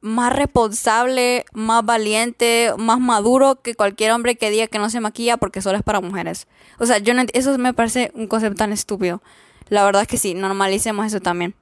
más 0.00 0.32
responsable, 0.32 1.44
más 1.52 1.84
valiente, 1.84 2.72
más 2.78 2.98
maduro 2.98 3.60
que 3.60 3.74
cualquier 3.74 4.12
hombre 4.12 4.36
que 4.36 4.50
diga 4.50 4.68
que 4.68 4.78
no 4.78 4.88
se 4.88 5.00
maquilla 5.00 5.36
porque 5.36 5.60
solo 5.60 5.76
es 5.76 5.84
para 5.84 6.00
mujeres. 6.00 6.46
O 6.78 6.86
sea, 6.86 6.96
yo 6.98 7.12
no, 7.12 7.24
eso 7.34 7.58
me 7.58 7.74
parece 7.74 8.10
un 8.14 8.26
concepto 8.26 8.56
tan 8.56 8.72
estúpido. 8.72 9.20
La 9.68 9.84
verdad 9.84 10.02
es 10.02 10.08
que 10.08 10.18
sí, 10.18 10.34
normalicemos 10.34 11.06
eso 11.06 11.20
también. 11.20 11.54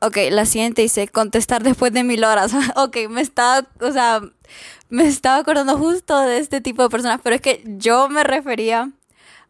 Ok, 0.00 0.18
la 0.30 0.44
siguiente 0.44 0.82
dice, 0.82 1.08
contestar 1.08 1.62
después 1.62 1.92
de 1.92 2.04
mil 2.04 2.24
horas. 2.24 2.52
ok, 2.76 2.96
me 3.08 3.22
estaba, 3.22 3.66
o 3.80 3.92
sea, 3.92 4.20
me 4.90 5.06
estaba 5.06 5.38
acordando 5.38 5.78
justo 5.78 6.18
de 6.20 6.38
este 6.38 6.60
tipo 6.60 6.82
de 6.82 6.90
personas, 6.90 7.20
pero 7.22 7.36
es 7.36 7.42
que 7.42 7.62
yo 7.64 8.08
me 8.08 8.22
refería 8.22 8.92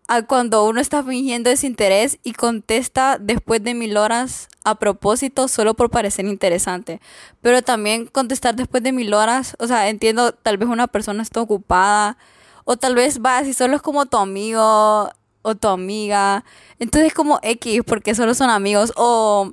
a 0.07 0.23
cuando 0.23 0.67
uno 0.67 0.81
está 0.81 1.03
fingiendo 1.03 1.51
desinterés 1.51 2.19
y 2.23 2.35
contesta 2.35 3.19
después 3.19 3.63
de 3.65 3.75
mil 3.75 3.97
horas 3.97 4.49
a 4.65 4.77
propósito 4.77 5.49
solo 5.49 5.75
por 5.75 5.91
parecer 5.91 6.27
interesante. 6.27 7.01
Pero 7.41 7.63
también 7.63 8.07
contestar 8.07 8.55
después 8.55 8.83
de 8.83 8.93
mil 8.93 9.15
horas, 9.15 9.57
o 9.59 9.67
sea, 9.67 9.89
entiendo, 9.89 10.33
tal 10.33 10.59
vez 10.59 10.69
una 10.69 10.87
persona 10.87 11.23
está 11.23 11.41
ocupada 11.41 12.19
o 12.65 12.77
tal 12.77 12.95
vez 12.95 13.21
va 13.21 13.43
si 13.45 13.55
solo 13.55 13.77
es 13.77 13.83
como 13.83 14.07
tu 14.07 14.19
amigo 14.19 15.11
o 15.45 15.55
tu 15.55 15.69
amiga. 15.69 16.45
Entonces 16.81 17.15
como 17.15 17.39
X 17.43 17.83
porque 17.87 18.17
solo 18.17 18.35
son 18.35 18.51
amigos 18.51 18.93
o 18.97 19.53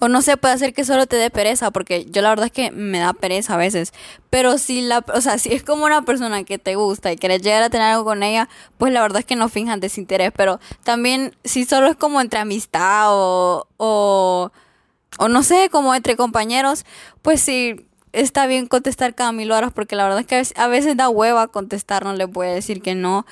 o 0.00 0.08
no 0.08 0.22
sé, 0.22 0.36
puede 0.36 0.54
hacer 0.54 0.74
que 0.74 0.84
solo 0.84 1.06
te 1.06 1.16
dé 1.16 1.30
pereza, 1.30 1.70
porque 1.70 2.04
yo 2.06 2.22
la 2.22 2.28
verdad 2.28 2.46
es 2.46 2.52
que 2.52 2.70
me 2.70 3.00
da 3.00 3.12
pereza 3.12 3.54
a 3.54 3.56
veces. 3.56 3.92
Pero 4.30 4.58
si 4.58 4.80
la, 4.80 5.04
o 5.12 5.20
sea, 5.20 5.38
si 5.38 5.52
es 5.52 5.64
como 5.64 5.84
una 5.86 6.02
persona 6.02 6.44
que 6.44 6.58
te 6.58 6.76
gusta 6.76 7.10
y 7.12 7.16
quieres 7.16 7.42
llegar 7.42 7.62
a 7.62 7.70
tener 7.70 7.88
algo 7.88 8.04
con 8.04 8.22
ella, 8.22 8.48
pues 8.76 8.92
la 8.92 9.02
verdad 9.02 9.20
es 9.20 9.24
que 9.24 9.34
no 9.34 9.48
finjan 9.48 9.80
desinterés. 9.80 10.30
Pero 10.36 10.60
también 10.84 11.34
si 11.42 11.64
solo 11.64 11.88
es 11.88 11.96
como 11.96 12.20
entre 12.20 12.38
amistad 12.38 13.06
o, 13.08 13.66
o, 13.76 14.52
o 15.18 15.28
no 15.28 15.42
sé, 15.42 15.68
como 15.70 15.94
entre 15.94 16.16
compañeros, 16.16 16.84
pues 17.22 17.40
sí, 17.40 17.88
está 18.12 18.46
bien 18.46 18.66
contestar 18.66 19.14
cada 19.16 19.32
mil 19.32 19.50
horas, 19.50 19.72
porque 19.72 19.96
la 19.96 20.04
verdad 20.04 20.20
es 20.20 20.26
que 20.26 20.60
a 20.60 20.68
veces 20.68 20.96
da 20.96 21.08
hueva 21.08 21.48
contestar, 21.48 22.04
no 22.04 22.12
le 22.12 22.26
voy 22.26 22.46
a 22.46 22.50
decir 22.50 22.82
que 22.82 22.94
no. 22.94 23.26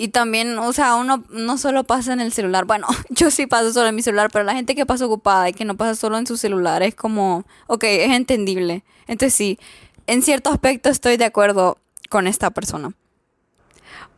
Y 0.00 0.08
también, 0.08 0.56
o 0.60 0.72
sea, 0.72 0.94
uno 0.94 1.24
no 1.28 1.58
solo 1.58 1.82
pasa 1.82 2.12
en 2.12 2.20
el 2.20 2.32
celular. 2.32 2.66
Bueno, 2.66 2.86
yo 3.10 3.32
sí 3.32 3.48
paso 3.48 3.72
solo 3.72 3.88
en 3.88 3.96
mi 3.96 4.02
celular, 4.02 4.30
pero 4.32 4.44
la 4.44 4.54
gente 4.54 4.76
que 4.76 4.86
pasa 4.86 5.04
ocupada 5.04 5.48
y 5.48 5.52
que 5.52 5.64
no 5.64 5.76
pasa 5.76 5.96
solo 5.96 6.16
en 6.16 6.26
su 6.26 6.36
celular 6.36 6.84
es 6.84 6.94
como, 6.94 7.44
ok, 7.66 7.82
es 7.82 8.12
entendible. 8.12 8.84
Entonces 9.08 9.34
sí, 9.34 9.58
en 10.06 10.22
cierto 10.22 10.50
aspecto 10.50 10.88
estoy 10.88 11.16
de 11.16 11.24
acuerdo 11.24 11.78
con 12.08 12.28
esta 12.28 12.50
persona. 12.50 12.92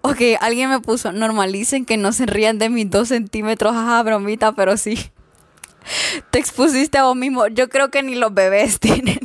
Ok, 0.02 0.20
alguien 0.40 0.68
me 0.68 0.80
puso, 0.80 1.12
normalicen 1.12 1.86
que 1.86 1.96
no 1.96 2.12
se 2.12 2.26
rían 2.26 2.58
de 2.58 2.68
mis 2.68 2.90
dos 2.90 3.08
centímetros, 3.08 3.74
ajá, 3.74 4.02
bromita, 4.02 4.52
pero 4.52 4.76
sí. 4.76 5.10
Te 6.30 6.38
expusiste 6.38 6.98
a 6.98 7.04
vos 7.04 7.16
mismo. 7.16 7.46
Yo 7.48 7.70
creo 7.70 7.90
que 7.90 8.02
ni 8.02 8.16
los 8.16 8.34
bebés 8.34 8.80
tienen. 8.80 9.18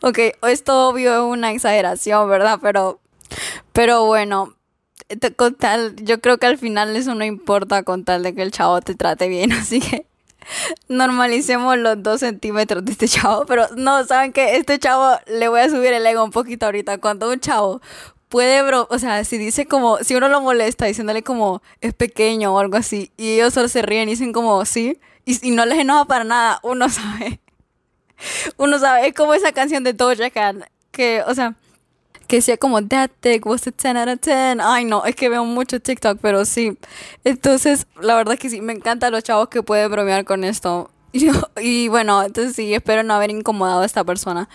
ok, 0.00 0.18
esto 0.48 0.88
obvio 0.88 1.14
es 1.14 1.20
una 1.20 1.52
exageración, 1.52 2.26
¿verdad? 2.30 2.58
Pero, 2.62 3.00
pero 3.74 4.06
bueno, 4.06 4.54
con 5.36 5.54
tal, 5.54 5.96
yo 5.96 6.20
creo 6.20 6.38
que 6.38 6.46
al 6.46 6.58
final 6.58 6.96
eso 6.96 7.14
no 7.14 7.24
importa 7.24 7.82
con 7.82 8.04
tal 8.04 8.22
de 8.22 8.34
que 8.34 8.42
el 8.42 8.50
chavo 8.50 8.80
te 8.80 8.94
trate 8.94 9.28
bien, 9.28 9.52
así 9.52 9.80
que 9.80 10.06
normalicemos 10.88 11.78
los 11.78 12.02
dos 12.02 12.20
centímetros 12.20 12.84
de 12.84 12.92
este 12.92 13.08
chavo, 13.08 13.46
pero 13.46 13.66
no, 13.76 14.04
saben 14.04 14.32
que 14.32 14.56
este 14.56 14.78
chavo 14.78 15.18
le 15.26 15.48
voy 15.48 15.60
a 15.60 15.70
subir 15.70 15.92
el 15.92 16.06
ego 16.06 16.24
un 16.24 16.30
poquito 16.30 16.66
ahorita, 16.66 16.98
cuando 16.98 17.30
un 17.30 17.40
chavo 17.40 17.80
puede, 18.28 18.62
bro, 18.62 18.86
o 18.90 18.98
sea, 18.98 19.24
si 19.24 19.38
dice 19.38 19.66
como, 19.66 19.98
si 19.98 20.14
uno 20.14 20.28
lo 20.28 20.40
molesta 20.40 20.86
diciéndole 20.86 21.22
como 21.22 21.62
es 21.80 21.94
pequeño 21.94 22.54
o 22.54 22.58
algo 22.58 22.76
así, 22.76 23.12
y 23.16 23.34
ellos 23.34 23.54
solo 23.54 23.68
se 23.68 23.82
ríen 23.82 24.08
y 24.08 24.12
dicen 24.12 24.32
como 24.32 24.64
sí, 24.64 24.98
y, 25.24 25.48
y 25.48 25.50
no 25.52 25.64
les 25.66 25.78
enoja 25.78 26.04
para 26.04 26.24
nada, 26.24 26.60
uno 26.62 26.88
sabe, 26.88 27.40
uno 28.56 28.78
sabe, 28.78 29.08
es 29.08 29.14
como 29.14 29.34
esa 29.34 29.52
canción 29.52 29.84
de 29.84 29.92
Doja 29.92 30.30
Cat, 30.30 30.56
que, 30.90 31.22
o 31.26 31.34
sea, 31.34 31.56
que 32.26 32.36
decía 32.36 32.56
como 32.56 32.86
that 32.86 33.10
dick 33.22 33.44
was 33.46 33.66
a 33.66 33.70
10 33.70 33.96
out 33.96 34.08
of 34.08 34.20
10. 34.20 34.58
Ay, 34.60 34.84
no, 34.84 35.04
es 35.04 35.14
que 35.16 35.28
veo 35.28 35.44
mucho 35.44 35.80
TikTok, 35.80 36.18
pero 36.20 36.44
sí. 36.44 36.78
Entonces, 37.24 37.86
la 38.00 38.14
verdad 38.16 38.34
es 38.34 38.40
que 38.40 38.50
sí, 38.50 38.60
me 38.60 38.72
encantan 38.72 39.12
los 39.12 39.22
chavos 39.22 39.48
que 39.48 39.62
pueden 39.62 39.90
bromear 39.90 40.24
con 40.24 40.44
esto. 40.44 40.90
Y, 41.14 41.30
y 41.60 41.86
bueno, 41.86 42.24
entonces 42.24 42.56
sí, 42.56 42.74
espero 42.74 43.04
no 43.04 43.14
haber 43.14 43.30
incomodado 43.30 43.82
a 43.82 43.86
esta 43.86 44.02
persona. 44.02 44.48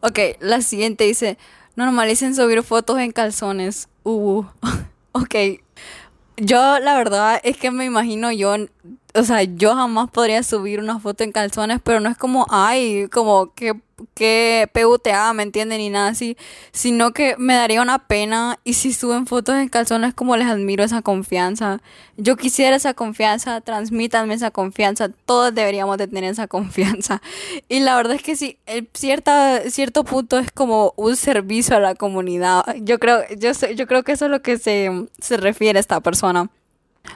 Ok, 0.00 0.18
la 0.40 0.62
siguiente 0.62 1.04
dice, 1.04 1.36
normalicen 1.74 2.34
subir 2.34 2.62
fotos 2.62 2.98
en 2.98 3.12
calzones. 3.12 3.88
Uh, 4.02 4.44
ok. 5.12 5.34
Yo 6.38 6.78
la 6.80 6.96
verdad 6.96 7.40
es 7.44 7.56
que 7.56 7.70
me 7.70 7.84
imagino 7.84 8.32
yo 8.32 8.56
o 9.16 9.24
sea, 9.24 9.42
yo 9.42 9.74
jamás 9.74 10.10
podría 10.10 10.42
subir 10.42 10.78
una 10.80 11.00
foto 11.00 11.24
en 11.24 11.32
calzones, 11.32 11.80
pero 11.82 12.00
no 12.00 12.08
es 12.08 12.16
como, 12.18 12.46
ay, 12.50 13.08
como 13.08 13.52
que, 13.54 13.74
que 14.14 14.68
PUTA, 14.72 15.32
¿me 15.32 15.42
entienden? 15.42 15.78
Ni 15.78 15.88
nada 15.88 16.08
así, 16.08 16.36
sino 16.72 17.12
que 17.12 17.34
me 17.38 17.54
daría 17.54 17.80
una 17.80 18.06
pena 18.06 18.58
y 18.62 18.74
si 18.74 18.92
suben 18.92 19.26
fotos 19.26 19.56
en 19.56 19.68
calzones, 19.68 20.12
como 20.14 20.36
les 20.36 20.48
admiro 20.48 20.84
esa 20.84 21.02
confianza. 21.02 21.80
Yo 22.16 22.36
quisiera 22.36 22.76
esa 22.76 22.94
confianza, 22.94 23.60
transmítanme 23.62 24.34
esa 24.34 24.50
confianza, 24.50 25.08
todos 25.08 25.54
deberíamos 25.54 25.96
de 25.98 26.08
tener 26.08 26.24
esa 26.24 26.46
confianza. 26.48 27.22
Y 27.68 27.80
la 27.80 27.96
verdad 27.96 28.16
es 28.16 28.22
que 28.22 28.36
sí, 28.36 28.58
el 28.66 28.88
cierta, 28.92 29.62
cierto 29.70 30.04
punto 30.04 30.38
es 30.38 30.50
como 30.52 30.92
un 30.96 31.16
servicio 31.16 31.76
a 31.76 31.80
la 31.80 31.94
comunidad. 31.94 32.64
Yo 32.82 32.98
creo, 32.98 33.22
yo, 33.38 33.52
yo 33.74 33.86
creo 33.86 34.02
que 34.02 34.12
eso 34.12 34.26
es 34.26 34.30
lo 34.30 34.42
que 34.42 34.58
se, 34.58 34.90
se 35.18 35.36
refiere 35.38 35.80
esta 35.80 36.00
persona. 36.00 36.50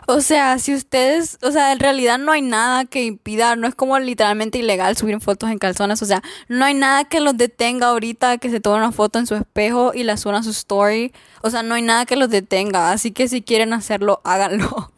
O 0.07 0.21
sea, 0.21 0.59
si 0.59 0.75
ustedes, 0.75 1.39
o 1.43 1.51
sea, 1.53 1.73
en 1.73 1.81
realidad 1.81 2.19
no 2.19 2.33
hay 2.33 2.43
nada 2.43 2.85
que 2.85 3.05
impida, 3.05 3.57
no 3.57 3.67
es 3.67 3.75
como 3.75 3.99
literalmente 3.99 4.59
ilegal 4.59 4.97
subir 4.97 5.21
fotos 5.21 5.51
en 5.51 5.59
calzones, 5.59 6.03
o 6.03 6.07
sea, 6.07 6.23
no 6.49 6.65
hay 6.65 6.75
nada 6.75 7.05
que 7.05 7.21
los 7.21 7.37
detenga 7.37 7.89
ahorita 7.89 8.39
que 8.39 8.51
se 8.51 8.61
tome 8.61 8.79
una 8.79 8.93
foto 8.93 9.19
en 9.19 9.27
su 9.27 9.35
espejo 9.35 9.93
y 9.95 10.03
la 10.05 10.17
suban 10.17 10.37
a 10.37 10.43
su 10.43 10.51
story, 10.51 11.13
o 11.43 11.51
sea, 11.51 11.63
no 11.63 11.75
hay 11.75 11.83
nada 11.83 12.07
que 12.07 12.17
los 12.17 12.31
detenga, 12.31 12.93
así 12.93 13.11
que 13.13 13.29
si 13.29 13.43
quieren 13.43 13.73
hacerlo, 13.73 14.21
háganlo. 14.25 14.91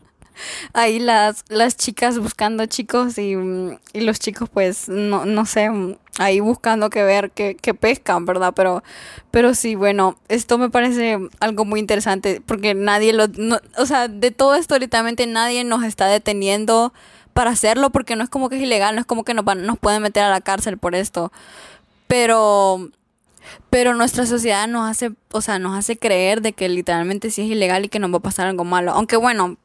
Ahí 0.73 0.99
las, 0.99 1.45
las 1.49 1.77
chicas 1.77 2.19
buscando 2.19 2.67
chicos 2.67 3.19
y, 3.19 3.37
y 3.93 4.01
los 4.01 4.19
chicos 4.19 4.49
pues 4.49 4.89
no, 4.89 5.25
no 5.25 5.47
sé, 5.47 5.71
ahí 6.19 6.41
buscando 6.41 6.91
que 6.91 7.03
ver 7.03 7.31
qué, 7.31 7.75
pescan, 7.75 8.27
¿verdad? 8.27 8.53
Pero, 8.55 8.83
pero 9.31 9.55
sí, 9.55 9.75
bueno, 9.75 10.17
esto 10.29 10.59
me 10.59 10.71
parece 10.71 11.19
algo 11.41 11.65
muy 11.65 11.81
interesante 11.81 12.43
porque 12.45 12.75
nadie 12.75 13.13
lo, 13.13 13.27
o 13.79 13.87
sea, 13.87 14.09
de 14.09 14.31
todo 14.31 14.55
esto 14.55 14.79
literalmente 14.79 15.27
nadie 15.27 15.65
nos 15.65 15.85
está 15.85 16.07
deteniendo 16.07 16.93
para 17.33 17.51
hacerlo 17.51 17.91
porque 17.91 18.17
no 18.17 18.25
es 18.25 18.31
como 18.31 18.49
que 18.49 18.57
es 18.57 18.63
ilegal, 18.63 18.95
no 18.95 19.01
es 19.01 19.07
como 19.07 19.25
que 19.25 19.35
nos, 19.35 19.45
nos 19.57 19.79
pueden 19.79 20.03
meter 20.03 20.23
a 20.25 20.31
la 20.31 20.41
cárcel 20.41 20.79
por 20.79 20.95
esto. 20.95 21.33
Pero, 22.09 22.91
pero 23.71 23.95
nuestra 23.95 24.27
sociedad 24.27 24.69
nos 24.69 24.91
hace, 24.91 25.13
o 25.31 25.41
sea, 25.41 25.59
nos 25.59 25.77
hace 25.77 25.97
creer 25.97 26.43
de 26.43 26.53
que 26.53 26.69
literalmente 26.69 27.31
sí 27.31 27.43
es 27.43 27.49
ilegal 27.49 27.87
y 27.87 27.89
que 27.89 27.99
nos 27.99 28.13
va 28.13 28.19
a 28.19 28.21
pasar 28.21 28.47
algo 28.49 28.65
malo. 28.65 28.93
Aunque 28.93 29.17
bueno, 29.17 29.57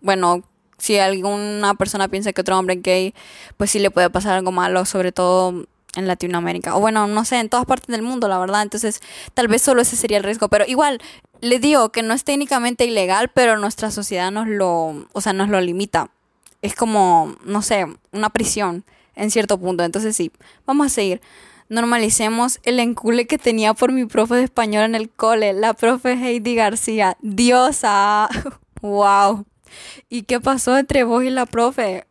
bueno, 0.00 0.42
si 0.78 0.98
alguna 0.98 1.74
persona 1.74 2.08
piensa 2.08 2.32
que 2.32 2.40
otro 2.40 2.58
hombre 2.58 2.76
gay, 2.76 3.14
pues 3.56 3.70
sí 3.70 3.78
le 3.78 3.90
puede 3.90 4.10
pasar 4.10 4.34
algo 4.34 4.50
malo, 4.50 4.84
sobre 4.84 5.12
todo 5.12 5.66
en 5.94 6.06
Latinoamérica. 6.06 6.76
O 6.76 6.80
bueno, 6.80 7.06
no 7.06 7.24
sé, 7.24 7.38
en 7.38 7.48
todas 7.48 7.66
partes 7.66 7.88
del 7.88 8.02
mundo, 8.02 8.28
la 8.28 8.38
verdad. 8.38 8.62
Entonces, 8.62 9.00
tal 9.34 9.48
vez 9.48 9.62
solo 9.62 9.82
ese 9.82 9.96
sería 9.96 10.18
el 10.18 10.24
riesgo. 10.24 10.48
Pero 10.48 10.64
igual, 10.66 11.00
le 11.40 11.58
digo 11.58 11.90
que 11.90 12.02
no 12.02 12.14
es 12.14 12.24
técnicamente 12.24 12.84
ilegal, 12.84 13.30
pero 13.32 13.58
nuestra 13.58 13.90
sociedad 13.90 14.30
nos 14.30 14.48
lo, 14.48 15.06
o 15.12 15.20
sea, 15.20 15.32
nos 15.32 15.48
lo 15.48 15.60
limita. 15.60 16.10
Es 16.62 16.74
como, 16.74 17.36
no 17.44 17.62
sé, 17.62 17.86
una 18.12 18.30
prisión 18.30 18.84
en 19.14 19.30
cierto 19.30 19.58
punto. 19.58 19.84
Entonces 19.84 20.16
sí, 20.16 20.32
vamos 20.66 20.86
a 20.86 20.90
seguir. 20.90 21.20
Normalicemos 21.68 22.60
el 22.64 22.78
encule 22.80 23.26
que 23.26 23.38
tenía 23.38 23.72
por 23.72 23.92
mi 23.92 24.04
profe 24.04 24.34
de 24.34 24.44
español 24.44 24.84
en 24.84 24.94
el 24.94 25.08
cole, 25.08 25.52
la 25.52 25.74
profe 25.74 26.12
Heidi 26.12 26.54
García. 26.54 27.16
Diosa. 27.22 28.28
wow. 28.82 29.46
¿Y 30.08 30.22
qué 30.22 30.40
pasó 30.40 30.76
entre 30.76 31.04
vos 31.04 31.24
y 31.24 31.30
la 31.30 31.46
profe? 31.46 32.06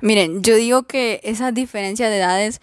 Miren, 0.00 0.42
yo 0.42 0.56
digo 0.56 0.84
que 0.84 1.20
esa 1.24 1.52
diferencia 1.52 2.10
de 2.10 2.18
edades, 2.18 2.60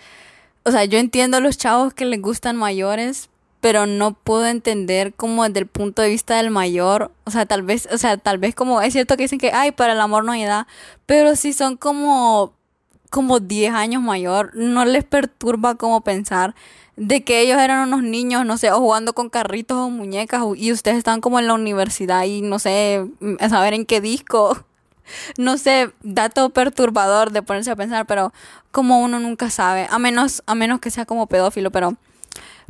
o 0.64 0.72
sea, 0.72 0.86
yo 0.86 1.00
entiendo 1.00 1.38
a 1.38 1.40
los 1.40 1.58
chavos 1.58 1.94
que 1.94 2.06
les 2.06 2.22
gustan 2.22 2.56
mayores, 2.56 3.30
pero 3.62 3.86
no 3.86 4.14
puedo 4.14 4.48
entender 4.48 5.14
como 5.14 5.44
desde 5.44 5.60
el 5.60 5.68
punto 5.68 6.02
de 6.02 6.10
vista 6.10 6.38
del 6.38 6.50
mayor, 6.50 7.12
o 7.24 7.32
sea, 7.32 7.46
tal 7.46 7.62
vez, 7.62 7.88
o 7.92 7.98
sea, 7.98 8.18
tal 8.18 8.40
vez 8.40 8.56
como 8.56 8.82
es 8.82 8.94
cierto 8.94 9.16
que 9.16 9.24
dicen 9.24 9.40
que 9.40 9.52
ay, 9.52 9.72
para 9.72 9.94
el 9.94 10.02
amor 10.02 10.26
no 10.26 10.32
hay 10.32 10.44
edad, 10.44 10.68
pero 11.06 11.36
si 11.36 11.54
son 11.54 11.78
como 11.78 12.54
como 13.12 13.40
10 13.40 13.74
años 13.74 14.02
mayor, 14.02 14.56
no 14.56 14.86
les 14.86 15.04
perturba 15.04 15.76
como 15.76 16.02
pensar 16.02 16.56
de 16.96 17.24
que 17.24 17.42
ellos 17.42 17.60
eran 17.60 17.88
unos 17.88 18.04
niños, 18.04 18.46
no 18.46 18.58
sé, 18.58 18.72
o 18.72 18.80
jugando 18.80 19.14
con 19.14 19.30
carritos 19.30 19.78
o 19.78 19.90
muñecas 19.90 20.42
y 20.56 20.72
ustedes 20.72 20.98
están 20.98 21.22
como 21.22 21.38
en 21.38 21.48
la 21.48 21.54
universidad 21.54 22.24
y 22.24 22.42
no 22.42 22.58
sé, 22.58 23.06
a 23.40 23.50
saber 23.50 23.74
en 23.74 23.86
qué 23.86 24.02
disco 24.02 24.66
no 25.38 25.58
sé, 25.58 25.92
dato 26.04 26.50
perturbador 26.52 27.32
de 27.32 27.42
ponerse 27.42 27.72
a 27.72 27.76
pensar, 27.76 28.06
pero 28.06 28.34
como 28.72 29.02
uno 29.02 29.20
nunca 29.20 29.50
sabe, 29.50 29.88
a 29.90 30.00
menos, 30.00 30.42
a 30.46 30.56
menos 30.56 30.80
que 30.80 30.90
sea 30.90 31.06
como 31.06 31.28
pedófilo, 31.28 31.70
pero, 31.70 31.98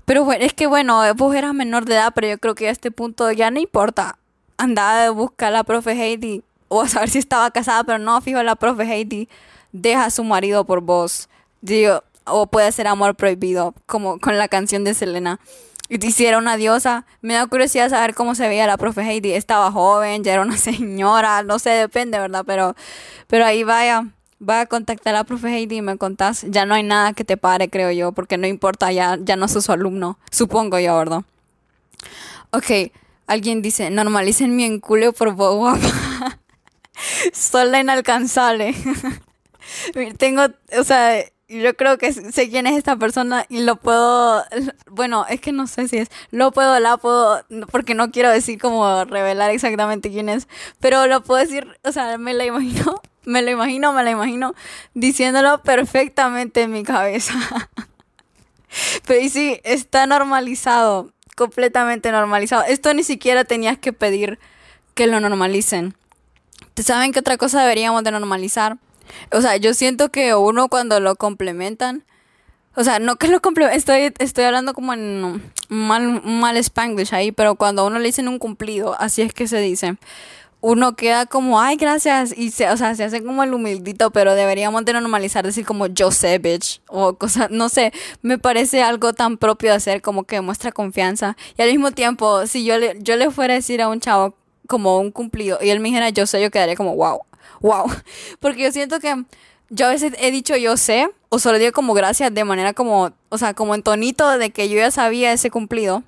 pero 0.05 0.31
es 0.33 0.53
que 0.53 0.65
bueno, 0.65 1.01
vos 1.15 1.35
eras 1.35 1.53
menor 1.53 1.85
de 1.85 1.93
edad, 1.93 2.13
pero 2.15 2.27
yo 2.27 2.37
creo 2.39 2.55
que 2.55 2.67
a 2.67 2.71
este 2.71 2.91
punto 2.91 3.31
ya 3.31 3.51
no 3.51 3.59
importa. 3.59 4.17
Andaba 4.57 5.05
a 5.05 5.09
buscar 5.11 5.49
a 5.49 5.51
la 5.51 5.63
profe 5.63 5.91
Heidi, 5.91 6.43
o 6.67 6.81
a 6.81 6.87
saber 6.87 7.09
si 7.09 7.19
estaba 7.19 7.51
casada, 7.51 7.83
pero 7.83 7.99
no, 7.99 8.19
fijo, 8.21 8.41
la 8.43 8.55
profe 8.55 8.83
Heidi 8.83 9.29
deja 9.71 10.05
a 10.05 10.09
su 10.09 10.23
marido 10.23 10.65
por 10.65 10.81
vos. 10.81 11.29
Digo, 11.61 12.03
o 12.25 12.47
puede 12.47 12.71
ser 12.71 12.87
amor 12.87 13.15
prohibido, 13.15 13.73
como 13.85 14.19
con 14.19 14.37
la 14.37 14.47
canción 14.47 14.83
de 14.83 14.93
Selena 14.93 15.39
y 15.89 16.11
si 16.11 16.25
era 16.25 16.37
una 16.37 16.55
diosa. 16.55 17.05
Me 17.21 17.33
da 17.33 17.45
curiosidad 17.47 17.89
saber 17.89 18.15
cómo 18.15 18.33
se 18.35 18.47
veía 18.47 18.65
la 18.65 18.77
profe 18.77 19.01
Heidi. 19.01 19.33
Estaba 19.33 19.71
joven, 19.71 20.23
ya 20.23 20.33
era 20.33 20.41
una 20.41 20.57
señora, 20.57 21.43
no 21.43 21.59
sé, 21.59 21.71
depende, 21.71 22.17
¿verdad? 22.19 22.43
Pero, 22.47 22.75
pero 23.27 23.45
ahí 23.45 23.63
vaya, 23.63 24.07
va 24.41 24.61
a 24.61 24.65
contactar 24.65 25.15
a 25.15 25.19
la 25.19 25.23
profe 25.25 25.49
Heidi 25.49 25.77
y 25.77 25.81
me 25.81 25.97
contás. 25.97 26.45
Ya 26.47 26.65
no 26.65 26.75
hay 26.75 26.83
nada 26.83 27.13
que 27.13 27.25
te 27.25 27.37
pare, 27.37 27.69
creo 27.69 27.91
yo, 27.91 28.13
porque 28.13 28.37
no 28.37 28.47
importa, 28.47 28.91
ya, 28.91 29.17
ya 29.21 29.35
no 29.35 29.47
sos 29.47 29.65
su 29.65 29.71
alumno, 29.71 30.17
supongo 30.31 30.79
yo, 30.79 30.97
¿verdad? 30.97 31.23
Ok, 32.51 32.91
Alguien 33.31 33.61
dice, 33.61 33.89
normalicen 33.89 34.57
mi 34.57 34.65
enculeo 34.65 35.13
por 35.13 35.33
guapa. 35.35 35.79
Sola 37.31 37.79
inalcanzable. 37.79 38.75
Tengo, 40.17 40.47
o 40.77 40.83
sea, 40.83 41.23
yo 41.47 41.75
creo 41.75 41.97
que 41.97 42.13
sé 42.13 42.49
quién 42.49 42.65
es 42.65 42.77
esta 42.77 42.95
persona 42.95 43.45
y 43.49 43.61
lo 43.61 43.75
puedo, 43.75 44.43
bueno, 44.89 45.25
es 45.29 45.41
que 45.41 45.51
no 45.51 45.67
sé 45.67 45.87
si 45.87 45.97
es, 45.97 46.09
lo 46.31 46.51
puedo, 46.51 46.79
la 46.79 46.97
puedo, 46.97 47.43
porque 47.71 47.93
no 47.93 48.11
quiero 48.11 48.29
decir 48.29 48.59
como 48.59 49.03
revelar 49.05 49.51
exactamente 49.51 50.09
quién 50.09 50.29
es, 50.29 50.47
pero 50.79 51.07
lo 51.07 51.21
puedo 51.23 51.41
decir, 51.41 51.67
o 51.83 51.91
sea, 51.91 52.17
me 52.17 52.33
la 52.33 52.45
imagino, 52.45 53.01
me 53.25 53.41
lo 53.41 53.51
imagino, 53.51 53.91
me 53.91 54.03
la 54.03 54.11
imagino 54.11 54.55
diciéndolo 54.93 55.61
perfectamente 55.61 56.61
en 56.61 56.71
mi 56.71 56.83
cabeza. 56.83 57.33
Pero 59.05 59.19
y 59.19 59.27
sí, 59.27 59.59
está 59.65 60.07
normalizado, 60.07 61.11
completamente 61.35 62.09
normalizado. 62.09 62.63
Esto 62.63 62.93
ni 62.93 63.03
siquiera 63.03 63.43
tenías 63.43 63.77
que 63.77 63.91
pedir 63.91 64.39
que 64.93 65.07
lo 65.07 65.19
normalicen. 65.19 65.93
¿Saben 66.77 67.11
qué 67.11 67.19
otra 67.19 67.35
cosa 67.35 67.61
deberíamos 67.61 68.03
de 68.05 68.11
normalizar? 68.11 68.77
O 69.31 69.41
sea, 69.41 69.57
yo 69.57 69.73
siento 69.73 70.09
que 70.09 70.35
uno 70.35 70.67
cuando 70.69 70.99
lo 70.99 71.15
complementan, 71.15 72.03
o 72.75 72.83
sea, 72.83 72.99
no 72.99 73.17
que 73.17 73.27
lo 73.27 73.41
complementen, 73.41 73.77
estoy, 73.77 74.13
estoy 74.19 74.45
hablando 74.45 74.73
como 74.73 74.93
en 74.93 75.41
mal, 75.69 76.21
mal 76.23 76.57
spanglish 76.57 77.13
ahí, 77.13 77.31
pero 77.31 77.55
cuando 77.55 77.81
a 77.81 77.85
uno 77.85 77.99
le 77.99 78.05
dicen 78.05 78.27
un 78.27 78.39
cumplido, 78.39 78.95
así 78.99 79.21
es 79.21 79.33
que 79.33 79.47
se 79.47 79.59
dice, 79.59 79.97
uno 80.61 80.95
queda 80.95 81.25
como, 81.25 81.59
ay, 81.59 81.75
gracias, 81.75 82.37
y 82.37 82.51
se, 82.51 82.69
o 82.69 82.77
sea, 82.77 82.95
se 82.95 83.03
hace 83.03 83.23
como 83.23 83.43
el 83.43 83.53
humildito, 83.53 84.11
pero 84.11 84.35
deberíamos 84.35 84.85
de 84.85 84.93
normalizar 84.93 85.43
decir 85.43 85.65
como 85.65 85.87
yo 85.87 86.11
sé, 86.11 86.37
bitch, 86.37 86.81
o 86.87 87.15
cosas, 87.15 87.49
no 87.49 87.67
sé, 87.67 87.91
me 88.21 88.37
parece 88.37 88.83
algo 88.83 89.13
tan 89.13 89.37
propio 89.37 89.71
de 89.71 89.77
hacer 89.77 90.01
como 90.01 90.23
que 90.23 90.39
muestra 90.39 90.71
confianza, 90.71 91.35
y 91.57 91.61
al 91.63 91.69
mismo 91.71 91.91
tiempo, 91.91 92.45
si 92.45 92.63
yo 92.63 92.77
le, 92.77 92.95
yo 93.01 93.15
le 93.15 93.31
fuera 93.31 93.53
a 93.53 93.57
decir 93.57 93.81
a 93.81 93.89
un 93.89 93.99
chavo 93.99 94.35
como 94.67 94.99
un 94.99 95.11
cumplido, 95.11 95.57
y 95.61 95.71
él 95.71 95.79
me 95.79 95.89
dijera 95.89 96.09
yo 96.09 96.27
sé, 96.27 96.41
yo 96.41 96.51
quedaría 96.51 96.75
como, 96.75 96.95
wow, 96.95 97.21
wow. 97.61 97.85
Porque 98.39 98.63
yo 98.63 98.71
siento 98.71 98.99
que 98.99 99.23
yo 99.69 99.87
a 99.87 99.89
veces 99.89 100.13
he 100.19 100.31
dicho 100.31 100.55
yo 100.57 100.77
sé, 100.77 101.09
o 101.29 101.39
solo 101.39 101.57
digo 101.57 101.71
como 101.71 101.93
gracias 101.93 102.33
de 102.33 102.43
manera 102.43 102.73
como, 102.73 103.11
o 103.29 103.37
sea, 103.37 103.53
como 103.53 103.73
en 103.73 103.83
tonito 103.83 104.37
de 104.37 104.51
que 104.51 104.69
yo 104.69 104.75
ya 104.75 104.91
sabía 104.91 105.31
ese 105.31 105.49
cumplido. 105.49 106.03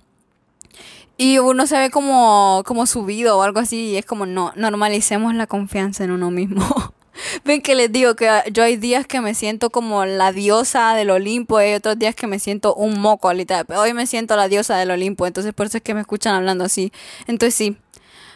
Y 1.16 1.38
uno 1.38 1.68
se 1.68 1.78
ve 1.78 1.90
como, 1.92 2.64
como 2.66 2.86
subido 2.86 3.38
o 3.38 3.44
algo 3.44 3.60
así, 3.60 3.92
y 3.92 3.98
es 3.98 4.06
como, 4.06 4.26
no, 4.26 4.52
normalicemos 4.56 5.34
la 5.36 5.48
confianza 5.48 6.04
en 6.04 6.12
uno 6.12 6.32
mismo. 6.32 6.66
Ven 7.46 7.62
que 7.62 7.76
les 7.76 7.92
digo 7.92 8.16
que 8.16 8.30
yo 8.52 8.64
hay 8.64 8.76
días 8.76 9.06
que 9.06 9.22
me 9.22 9.36
siento 9.36 9.70
como 9.70 10.06
la 10.06 10.32
diosa 10.32 10.96
del 10.96 11.12
Olimpo 11.12 11.62
y 11.62 11.66
hay 11.66 11.74
otros 11.76 12.00
días 12.00 12.16
que 12.16 12.26
me 12.26 12.40
siento 12.40 12.74
un 12.74 13.00
moco, 13.00 13.32
literal. 13.32 13.66
Hoy 13.78 13.94
me 13.94 14.08
siento 14.08 14.36
la 14.36 14.48
diosa 14.48 14.76
del 14.78 14.92
Olimpo, 14.92 15.28
entonces 15.28 15.54
por 15.54 15.68
eso 15.68 15.78
es 15.78 15.84
que 15.84 15.94
me 15.94 16.02
escuchan 16.02 16.34
hablando 16.34 16.64
así. 16.64 16.92
Entonces 17.28 17.54
sí, 17.54 17.78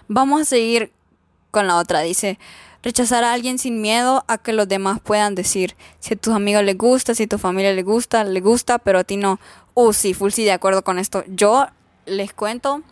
vamos 0.08 0.42
a 0.42 0.46
seguir 0.46 0.92
con 1.50 1.66
la 1.68 1.78
otra. 1.78 2.02
Dice, 2.02 2.38
Rechazar 2.84 3.24
a 3.24 3.34
alguien 3.34 3.60
sin 3.60 3.82
miedo 3.82 4.24
a 4.28 4.38
que 4.38 4.54
los 4.54 4.68
demás 4.68 5.00
puedan 5.00 5.36
decir. 5.36 5.76
Si 6.00 6.14
a 6.14 6.18
tus 6.18 6.34
amigos 6.34 6.64
les 6.64 6.78
gusta, 6.78 7.16
si 7.16 7.24
a 7.24 7.28
tu 7.28 7.38
familia 7.38 7.74
les 7.74 7.86
gusta, 7.86 8.24
le 8.24 8.40
gusta, 8.40 8.80
pero 8.80 9.00
a 9.00 9.04
ti 9.04 9.18
no. 9.18 9.40
Uh, 9.74 9.94
sí, 9.94 10.14
full 10.14 10.32
sí, 10.32 10.44
de 10.44 10.52
acuerdo 10.52 10.84
con 10.84 11.00
esto. 11.00 11.24
Yo 11.28 11.68
les 12.06 12.34
cuento 12.34 12.84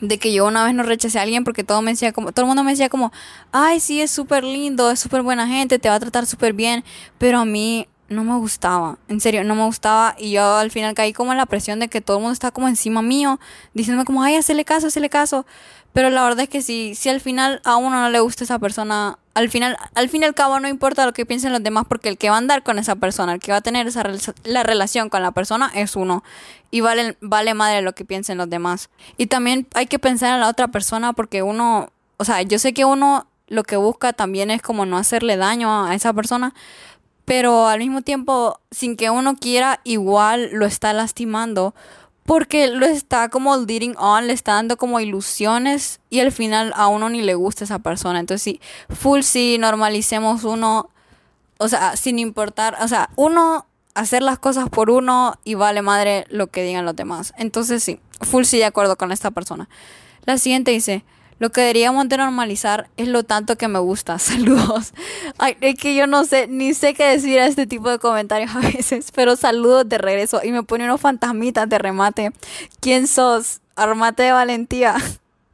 de 0.00 0.18
que 0.18 0.32
yo 0.32 0.46
una 0.46 0.64
vez 0.64 0.74
no 0.74 0.82
rechacé 0.82 1.18
a 1.18 1.22
alguien 1.22 1.44
porque 1.44 1.64
todo 1.64 1.82
me 1.82 1.92
decía 1.92 2.12
como, 2.12 2.32
todo 2.32 2.44
el 2.44 2.48
mundo 2.48 2.64
me 2.64 2.72
decía 2.72 2.88
como, 2.88 3.12
ay, 3.52 3.80
sí, 3.80 4.00
es 4.00 4.10
súper 4.10 4.42
lindo, 4.42 4.90
es 4.90 5.00
súper 5.00 5.22
buena 5.22 5.46
gente, 5.46 5.78
te 5.78 5.88
va 5.88 5.96
a 5.96 6.00
tratar 6.00 6.26
súper 6.26 6.54
bien, 6.54 6.84
pero 7.18 7.40
a 7.40 7.44
mí 7.44 7.86
no 8.12 8.24
me 8.24 8.36
gustaba, 8.36 8.98
en 9.08 9.20
serio, 9.20 9.44
no 9.44 9.54
me 9.54 9.64
gustaba 9.64 10.14
y 10.18 10.32
yo 10.32 10.56
al 10.56 10.70
final 10.70 10.94
caí 10.94 11.12
como 11.12 11.32
en 11.32 11.38
la 11.38 11.46
presión 11.46 11.80
de 11.80 11.88
que 11.88 12.00
todo 12.00 12.18
el 12.18 12.22
mundo 12.22 12.32
está 12.32 12.50
como 12.50 12.68
encima 12.68 13.02
mío, 13.02 13.40
diciéndome 13.74 14.04
como, 14.04 14.22
ay, 14.22 14.36
hazle 14.36 14.64
caso, 14.64 14.86
hazle 14.86 15.10
caso, 15.10 15.46
pero 15.92 16.08
la 16.10 16.22
verdad 16.22 16.40
es 16.40 16.48
que 16.48 16.62
si, 16.62 16.94
si 16.94 17.08
al 17.08 17.20
final 17.20 17.60
a 17.64 17.76
uno 17.76 18.00
no 18.00 18.08
le 18.08 18.20
gusta 18.20 18.44
esa 18.44 18.58
persona, 18.58 19.18
al 19.34 19.50
final, 19.50 19.76
al 19.94 20.08
fin 20.08 20.22
y 20.22 20.24
al 20.24 20.34
cabo 20.34 20.58
no 20.58 20.68
importa 20.68 21.04
lo 21.04 21.12
que 21.12 21.26
piensen 21.26 21.52
los 21.52 21.62
demás, 21.62 21.84
porque 21.88 22.08
el 22.08 22.16
que 22.16 22.30
va 22.30 22.36
a 22.36 22.38
andar 22.38 22.62
con 22.62 22.78
esa 22.78 22.96
persona, 22.96 23.34
el 23.34 23.40
que 23.40 23.52
va 23.52 23.58
a 23.58 23.62
tener 23.62 23.86
esa 23.86 24.02
la 24.44 24.62
relación 24.62 25.10
con 25.10 25.22
la 25.22 25.32
persona 25.32 25.70
es 25.74 25.96
uno. 25.96 26.24
Y 26.70 26.80
vale, 26.80 27.16
vale 27.20 27.52
madre 27.52 27.82
lo 27.82 27.94
que 27.94 28.06
piensen 28.06 28.38
los 28.38 28.48
demás. 28.48 28.88
Y 29.18 29.26
también 29.26 29.66
hay 29.74 29.86
que 29.86 29.98
pensar 29.98 30.32
en 30.34 30.40
la 30.40 30.48
otra 30.48 30.68
persona 30.68 31.12
porque 31.12 31.42
uno, 31.42 31.90
o 32.16 32.24
sea, 32.24 32.40
yo 32.42 32.58
sé 32.58 32.72
que 32.72 32.86
uno 32.86 33.26
lo 33.48 33.64
que 33.64 33.76
busca 33.76 34.14
también 34.14 34.50
es 34.50 34.62
como 34.62 34.86
no 34.86 34.96
hacerle 34.96 35.36
daño 35.36 35.84
a 35.84 35.94
esa 35.94 36.14
persona, 36.14 36.54
pero 37.24 37.68
al 37.68 37.78
mismo 37.78 38.02
tiempo, 38.02 38.60
sin 38.70 38.96
que 38.96 39.10
uno 39.10 39.36
quiera, 39.36 39.80
igual 39.84 40.50
lo 40.52 40.66
está 40.66 40.92
lastimando 40.92 41.74
porque 42.24 42.68
lo 42.68 42.86
está 42.86 43.28
como 43.28 43.56
leading 43.56 43.94
on, 43.98 44.26
le 44.26 44.32
está 44.32 44.54
dando 44.54 44.76
como 44.76 45.00
ilusiones 45.00 46.00
y 46.08 46.20
al 46.20 46.30
final 46.30 46.72
a 46.76 46.86
uno 46.86 47.08
ni 47.08 47.20
le 47.22 47.34
gusta 47.34 47.64
esa 47.64 47.80
persona. 47.80 48.20
Entonces 48.20 48.42
sí, 48.42 48.60
full 48.88 49.22
sí, 49.22 49.56
normalicemos 49.58 50.44
uno, 50.44 50.90
o 51.58 51.68
sea, 51.68 51.96
sin 51.96 52.18
importar, 52.18 52.76
o 52.80 52.88
sea, 52.88 53.10
uno 53.16 53.66
hacer 53.94 54.22
las 54.22 54.38
cosas 54.38 54.68
por 54.70 54.90
uno 54.90 55.38
y 55.44 55.54
vale 55.54 55.82
madre 55.82 56.24
lo 56.30 56.46
que 56.46 56.62
digan 56.62 56.84
los 56.84 56.96
demás. 56.96 57.34
Entonces 57.36 57.82
sí, 57.82 58.00
full 58.20 58.44
sí 58.44 58.58
de 58.58 58.66
acuerdo 58.66 58.96
con 58.96 59.12
esta 59.12 59.30
persona. 59.30 59.68
La 60.24 60.38
siguiente 60.38 60.70
dice, 60.70 61.04
lo 61.42 61.50
que 61.50 61.60
deberíamos 61.62 62.08
de 62.08 62.18
normalizar 62.18 62.88
es 62.96 63.08
lo 63.08 63.24
tanto 63.24 63.58
que 63.58 63.66
me 63.66 63.80
gusta. 63.80 64.16
Saludos. 64.20 64.94
Ay, 65.38 65.56
es 65.60 65.74
que 65.74 65.96
yo 65.96 66.06
no 66.06 66.24
sé, 66.24 66.46
ni 66.46 66.72
sé 66.72 66.94
qué 66.94 67.02
decir 67.02 67.40
a 67.40 67.46
este 67.46 67.66
tipo 67.66 67.90
de 67.90 67.98
comentarios 67.98 68.52
a 68.54 68.60
veces, 68.60 69.10
pero 69.12 69.34
saludos 69.34 69.88
de 69.88 69.98
regreso. 69.98 70.40
Y 70.44 70.52
me 70.52 70.62
pone 70.62 70.84
unos 70.84 71.00
fantasmitas 71.00 71.68
de 71.68 71.78
remate. 71.78 72.30
¿Quién 72.78 73.08
sos? 73.08 73.60
Armate 73.74 74.22
de 74.22 74.30
valentía. 74.30 74.94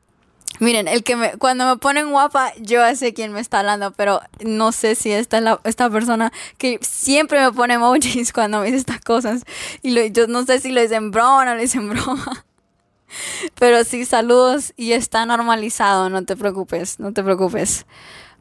Miren, 0.60 0.88
el 0.88 1.02
que 1.04 1.16
me, 1.16 1.38
cuando 1.38 1.64
me 1.64 1.78
ponen 1.78 2.10
guapa, 2.10 2.52
yo 2.60 2.82
sé 2.94 3.14
quién 3.14 3.32
me 3.32 3.40
está 3.40 3.60
hablando, 3.60 3.92
pero 3.92 4.20
no 4.44 4.72
sé 4.72 4.94
si 4.94 5.10
esta 5.10 5.38
es 5.38 5.42
la, 5.42 5.58
esta 5.64 5.88
persona 5.88 6.34
que 6.58 6.78
siempre 6.82 7.40
me 7.40 7.50
pone 7.52 7.74
emojis 7.74 8.34
cuando 8.34 8.60
me 8.60 8.66
dice 8.66 8.76
estas 8.76 9.00
cosas. 9.00 9.44
Y 9.82 9.92
lo, 9.92 10.04
yo 10.04 10.26
no 10.26 10.44
sé 10.44 10.60
si 10.60 10.70
lo 10.70 10.82
dicen 10.82 11.12
broma 11.12 11.38
o 11.38 11.44
no 11.46 11.54
lo 11.54 11.60
dicen 11.62 11.88
broma. 11.88 12.44
Pero 13.58 13.84
sí, 13.84 14.04
saludos 14.04 14.72
y 14.76 14.92
está 14.92 15.26
normalizado, 15.26 16.10
no 16.10 16.24
te 16.24 16.36
preocupes, 16.36 16.98
no 16.98 17.12
te 17.12 17.22
preocupes. 17.22 17.86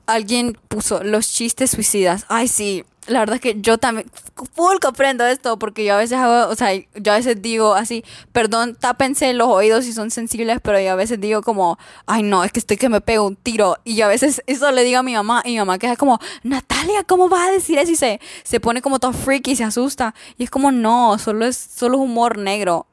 Alguien 0.06 0.58
puso 0.67 1.03
los 1.03 1.30
chistes 1.30 1.71
suicidas. 1.71 2.25
Ay, 2.30 2.47
sí, 2.47 2.86
la 3.08 3.19
verdad 3.19 3.36
es 3.36 3.41
que 3.41 3.60
yo 3.60 3.77
también 3.77 4.10
full 4.53 4.77
comprendo 4.80 5.25
esto 5.25 5.58
porque 5.58 5.84
yo 5.86 5.95
a 5.95 5.97
veces 5.97 6.17
hago, 6.17 6.51
o 6.51 6.56
sea, 6.56 6.71
yo 6.73 7.12
a 7.12 7.15
veces 7.15 7.41
digo 7.41 7.73
así, 7.73 8.03
perdón, 8.32 8.75
tápense 8.75 9.34
los 9.34 9.47
oídos 9.47 9.86
si 9.86 9.93
son 9.93 10.12
sensibles, 10.12 10.60
pero 10.62 10.80
yo 10.80 10.91
a 10.91 10.95
veces 10.95 11.19
digo 11.19 11.41
como, 11.41 11.80
ay 12.06 12.23
no, 12.23 12.43
es 12.43 12.51
que 12.51 12.60
estoy 12.60 12.77
que 12.77 12.89
me 12.89 13.01
pego 13.01 13.25
un 13.25 13.36
tiro 13.36 13.77
y 13.84 13.95
yo 13.95 14.06
a 14.06 14.10
veces 14.10 14.43
eso 14.45 14.71
le 14.71 14.84
digo 14.84 14.99
a 14.99 15.03
mi 15.03 15.13
mamá 15.13 15.41
y 15.45 15.51
mi 15.51 15.58
mamá 15.58 15.80
queda 15.80 15.95
como, 15.95 16.19
Natalia, 16.43 17.03
¿cómo 17.03 17.30
vas 17.30 17.47
a 17.47 17.51
decir 17.51 17.80
eso? 17.80 17.91
Y 17.91 17.95
se, 17.95 18.60
pone 18.60 18.82
como 18.82 18.99
todo 18.99 19.13
freaky 19.13 19.51
y 19.51 19.56
se 19.56 19.63
asusta 19.63 20.13
y 20.38 20.43
es 20.43 20.49
como, 20.49 20.71
no, 20.71 21.17
solo 21.17 21.45
es, 21.45 21.58
solo 21.58 21.97
es 21.97 22.03
humor 22.03 22.38
negro 22.38 22.88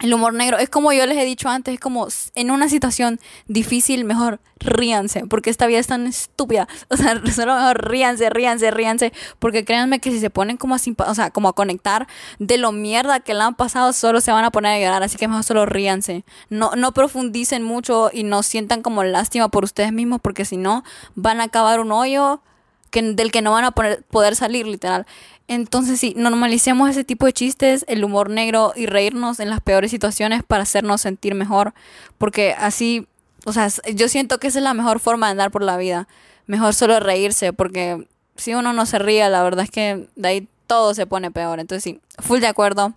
el 0.00 0.14
humor 0.14 0.34
negro 0.34 0.58
es 0.58 0.68
como 0.68 0.92
yo 0.92 1.06
les 1.06 1.18
he 1.18 1.24
dicho 1.24 1.48
antes, 1.48 1.74
es 1.74 1.80
como 1.80 2.08
en 2.34 2.50
una 2.50 2.68
situación 2.68 3.20
difícil, 3.46 4.04
mejor 4.04 4.40
ríanse, 4.58 5.26
porque 5.26 5.50
esta 5.50 5.66
vida 5.66 5.78
es 5.78 5.86
tan 5.86 6.06
estúpida. 6.06 6.68
O 6.88 6.96
sea, 6.96 7.20
solo 7.34 7.54
mejor 7.54 7.88
ríanse, 7.88 8.30
ríanse, 8.30 8.70
ríanse, 8.70 9.12
porque 9.38 9.64
créanme 9.64 10.00
que 10.00 10.10
si 10.10 10.18
se 10.20 10.30
ponen 10.30 10.56
como 10.56 10.74
a, 10.74 10.78
o 11.06 11.14
sea, 11.14 11.30
como 11.30 11.48
a 11.48 11.52
conectar 11.52 12.08
de 12.38 12.58
lo 12.58 12.72
mierda 12.72 13.20
que 13.20 13.34
le 13.34 13.42
han 13.42 13.54
pasado, 13.54 13.92
solo 13.92 14.20
se 14.20 14.32
van 14.32 14.44
a 14.44 14.50
poner 14.50 14.72
a 14.72 14.78
llorar, 14.78 15.02
así 15.02 15.16
que 15.16 15.28
mejor 15.28 15.44
solo 15.44 15.66
ríanse. 15.66 16.24
No, 16.48 16.72
no 16.76 16.92
profundicen 16.92 17.62
mucho 17.62 18.10
y 18.12 18.24
no 18.24 18.42
sientan 18.42 18.82
como 18.82 19.04
lástima 19.04 19.48
por 19.48 19.64
ustedes 19.64 19.92
mismos, 19.92 20.20
porque 20.20 20.44
si 20.44 20.56
no, 20.56 20.82
van 21.14 21.40
a 21.40 21.44
acabar 21.44 21.80
un 21.80 21.92
hoyo 21.92 22.42
que, 22.90 23.02
del 23.02 23.30
que 23.30 23.42
no 23.42 23.52
van 23.52 23.64
a 23.64 23.70
poder 23.70 24.36
salir, 24.36 24.66
literal. 24.66 25.06
Entonces 25.50 25.98
sí, 25.98 26.14
normalicemos 26.16 26.88
ese 26.88 27.02
tipo 27.02 27.26
de 27.26 27.32
chistes, 27.32 27.84
el 27.88 28.04
humor 28.04 28.30
negro 28.30 28.72
y 28.76 28.86
reírnos 28.86 29.40
en 29.40 29.50
las 29.50 29.60
peores 29.60 29.90
situaciones 29.90 30.44
para 30.44 30.62
hacernos 30.62 31.00
sentir 31.00 31.34
mejor, 31.34 31.74
porque 32.18 32.54
así, 32.56 33.08
o 33.44 33.52
sea, 33.52 33.66
yo 33.92 34.08
siento 34.08 34.38
que 34.38 34.46
esa 34.46 34.60
es 34.60 34.62
la 34.62 34.74
mejor 34.74 35.00
forma 35.00 35.26
de 35.26 35.32
andar 35.32 35.50
por 35.50 35.64
la 35.64 35.76
vida. 35.76 36.06
Mejor 36.46 36.72
solo 36.72 37.00
reírse, 37.00 37.52
porque 37.52 38.06
si 38.36 38.54
uno 38.54 38.72
no 38.72 38.86
se 38.86 39.00
ríe, 39.00 39.28
la 39.28 39.42
verdad 39.42 39.64
es 39.64 39.72
que 39.72 40.06
de 40.14 40.28
ahí 40.28 40.48
todo 40.68 40.94
se 40.94 41.08
pone 41.08 41.32
peor. 41.32 41.58
Entonces 41.58 41.82
sí, 41.82 42.00
full 42.20 42.38
de 42.38 42.46
acuerdo. 42.46 42.94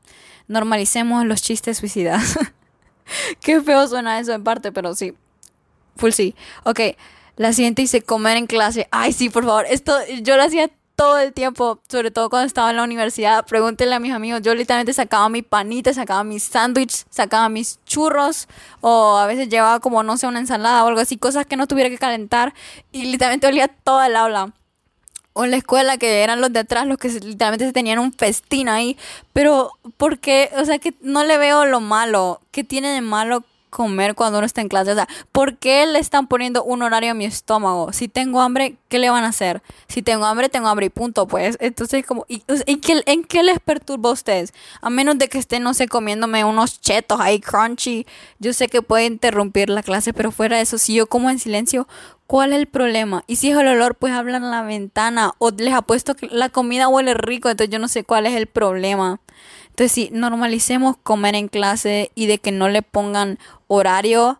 Normalicemos 0.48 1.26
los 1.26 1.42
chistes 1.42 1.80
suicidas. 1.80 2.38
Qué 3.42 3.64
feo 3.64 3.88
suena 3.88 4.20
eso 4.20 4.32
en 4.32 4.44
parte, 4.44 4.72
pero 4.72 4.94
sí. 4.94 5.16
Full 5.96 6.12
sí. 6.12 6.36
Ok, 6.66 6.82
la 7.36 7.52
siguiente 7.52 7.82
dice 7.82 8.04
comer 8.04 8.38
en 8.38 8.46
clase. 8.46 8.88
Ay, 8.92 9.12
sí, 9.12 9.32
por 9.32 9.44
favor. 9.44 9.66
Esto 9.68 9.98
yo 10.22 10.38
lo 10.38 10.44
hacía 10.44 10.70
todo 10.96 11.18
el 11.20 11.34
tiempo, 11.34 11.82
sobre 11.88 12.12
todo 12.12 12.30
cuando 12.30 12.48
estaba 12.48 12.70
en 12.70 12.78
la 12.78 12.84
universidad. 12.84 13.46
Pregúntenle 13.46 13.96
a 13.96 14.00
mis 14.00 14.14
amigos, 14.14 14.42
yo 14.42 14.54
literalmente 14.56 14.94
sacaba 14.94 15.30
mi 15.30 15.42
panita, 15.42 15.94
sacaba 15.94 16.24
mis 16.24 16.44
sándwiches, 16.44 17.06
sacaba 17.10 17.50
mis 17.50 17.80
churros 17.86 18.48
o 18.82 19.18
a 19.18 19.26
veces 19.26 19.50
llevaba 19.50 19.80
como, 19.80 20.04
no 20.04 20.18
sé, 20.18 20.28
una 20.28 20.40
ensalada 20.40 20.84
o 20.84 20.88
algo 20.88 21.00
así, 21.00 21.18
cosas 21.18 21.46
que 21.46 21.58
no 21.58 21.68
tuviera 21.68 21.90
que 21.90 21.98
calentar 21.98 22.54
y 22.92 23.06
literalmente 23.06 23.48
olía 23.48 23.68
toda 23.68 24.08
el 24.08 24.16
aula. 24.16 24.54
O 25.36 25.46
en 25.46 25.52
la 25.52 25.58
escuela 25.58 25.98
que 25.98 26.22
eran 26.22 26.42
los 26.42 26.54
de 26.54 26.60
atrás 26.60 26.86
los 26.86 26.98
que 26.98 27.10
literalmente 27.10 27.66
se 27.66 27.74
tenían 27.74 27.98
un 27.98 28.14
festín 28.14 28.70
ahí. 28.70 28.98
Pero, 29.34 29.72
¿por 29.98 30.20
qué? 30.20 30.52
O 30.58 30.66
sea, 30.66 30.78
que 30.78 30.94
no 31.02 31.24
le 31.24 31.40
veo 31.40 31.66
lo 31.66 31.82
malo. 31.82 32.40
¿Qué 32.52 32.64
tiene 32.64 32.90
de 32.90 33.02
malo 33.02 33.44
comer 33.74 34.16
cuando 34.16 34.38
uno 34.38 34.46
está 34.46 34.62
en 34.62 34.70
clase. 34.70 34.92
O 34.92 34.96
sea, 34.96 35.08
¿por 35.32 35.58
qué 35.58 35.86
le 35.86 36.00
están 36.00 36.28
poniendo 36.28 36.64
un 36.64 36.84
horario 36.84 37.12
a 37.12 37.14
mi 37.14 37.26
estómago? 37.26 37.92
Si 37.92 38.08
tengo 38.08 38.40
hambre, 38.40 38.78
¿qué 38.88 39.00
le 39.00 39.10
van 39.10 39.24
a 39.24 39.30
hacer? 39.30 39.62
Si 39.88 40.02
tengo 40.02 40.26
hambre, 40.26 40.48
tengo 40.48 40.68
hambre 40.68 40.86
y 40.86 40.90
punto, 40.90 41.28
pues. 41.28 41.58
Entonces, 41.60 42.06
como, 42.06 42.26
¿y, 42.30 42.40
qué, 42.40 43.04
¿en 43.06 43.24
qué 43.24 43.44
les 43.44 43.60
perturba 43.60 44.12
a 44.12 44.14
ustedes? 44.14 44.54
A 44.82 44.90
menos 44.90 45.18
de 45.18 45.28
que 45.28 45.40
estén, 45.40 45.64
no 45.64 45.74
sé, 45.74 45.88
comiéndome 45.88 46.46
unos 46.46 46.80
chetos 46.80 47.20
ahí 47.20 47.40
crunchy. 47.40 48.06
Yo 48.40 48.54
sé 48.54 48.68
que 48.68 48.82
puede 48.82 49.06
interrumpir 49.06 49.70
la 49.70 49.84
clase, 49.84 50.14
pero 50.14 50.32
fuera 50.32 50.58
de 50.58 50.64
eso, 50.64 50.78
si 50.78 50.94
yo 50.94 51.08
como 51.08 51.30
en 51.30 51.40
silencio, 51.40 51.88
¿cuál 52.28 52.54
es 52.54 52.60
el 52.60 52.68
problema? 52.68 53.24
Y 53.28 53.38
si 53.38 53.50
es 53.50 53.58
el 53.58 53.68
olor, 53.68 53.96
pues 53.96 54.14
hablan 54.14 54.44
en 54.44 54.52
la 54.52 54.62
ventana. 54.62 55.32
O 55.40 55.50
les 55.52 55.74
apuesto 55.74 56.16
que 56.16 56.28
la 56.28 56.50
comida 56.50 56.88
huele 56.88 57.16
rico, 57.16 57.50
entonces 57.50 57.72
yo 57.74 57.80
no 57.80 57.88
sé 57.88 58.04
cuál 58.04 58.26
es 58.28 58.36
el 58.36 58.48
problema. 58.48 59.20
Entonces, 59.74 59.92
sí, 59.92 60.10
normalicemos 60.14 60.98
comer 61.02 61.34
en 61.34 61.48
clase 61.48 62.12
y 62.14 62.28
de 62.28 62.38
que 62.38 62.52
no 62.52 62.70
le 62.70 62.84
pongan 62.84 63.40
horario 63.68 64.40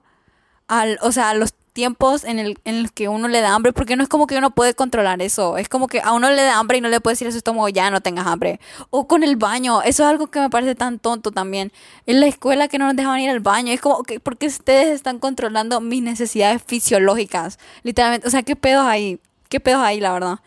al, 0.68 1.00
o 1.02 1.12
sea, 1.12 1.32
a 1.32 1.34
los 1.34 1.56
tiempos 1.74 2.24
en 2.24 2.38
el, 2.38 2.60
en 2.66 2.88
que 2.90 3.10
uno 3.10 3.28
le 3.28 3.42
da 3.42 3.56
hambre, 3.56 3.74
porque 3.74 3.96
no 3.96 4.04
es 4.04 4.10
como 4.10 4.28
que 4.28 4.38
uno 4.38 4.52
puede 4.52 4.76
controlar 4.76 5.24
eso, 5.24 5.58
es 5.58 5.68
como 5.70 5.88
que 5.88 6.02
a 6.02 6.14
uno 6.14 6.30
le 6.30 6.44
da 6.44 6.60
hambre 6.60 6.78
y 6.78 6.82
no 6.82 6.88
le 6.88 7.02
puede 7.02 7.14
decir 7.14 7.28
a 7.28 7.32
su 7.32 7.38
estómago, 7.38 7.68
ya 7.68 7.90
no 7.90 8.02
tengas 8.02 8.28
hambre. 8.28 8.60
O 8.92 9.08
con 9.08 9.24
el 9.24 9.36
baño, 9.36 9.82
eso 9.82 10.04
es 10.04 10.10
algo 10.10 10.28
que 10.28 10.40
me 10.40 10.52
parece 10.52 10.76
tan 10.76 11.00
tonto 11.00 11.32
también. 11.32 11.74
En 12.06 12.20
la 12.20 12.28
escuela 12.28 12.68
que 12.68 12.78
no 12.78 12.86
nos 12.86 12.96
dejaban 12.96 13.22
ir 13.22 13.32
al 13.32 13.40
baño, 13.40 13.74
es 13.74 13.82
como 13.82 14.04
que, 14.04 14.20
porque 14.20 14.46
ustedes 14.46 14.90
están 14.90 15.18
controlando 15.18 15.82
mis 15.82 16.04
necesidades 16.04 16.62
fisiológicas, 16.64 17.58
literalmente, 17.82 18.28
o 18.28 18.30
sea, 18.30 18.44
¿qué 18.44 18.56
pedos 18.56 18.86
ahí? 18.86 19.20
¿Qué 19.50 19.60
pedos 19.60 19.82
ahí, 19.82 20.00
la 20.00 20.14
verdad? 20.14 20.40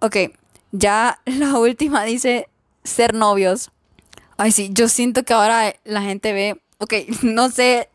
Ok, 0.00 0.16
ya 0.72 1.20
la 1.26 1.58
última 1.58 2.04
dice 2.04 2.48
ser 2.82 3.12
novios. 3.12 3.70
Ay, 4.40 4.52
sí, 4.52 4.70
yo 4.72 4.88
siento 4.88 5.22
que 5.22 5.34
ahora 5.34 5.74
la 5.84 6.00
gente 6.00 6.32
ve, 6.32 6.58
ok, 6.78 6.94
no 7.22 7.50
sé, 7.50 7.90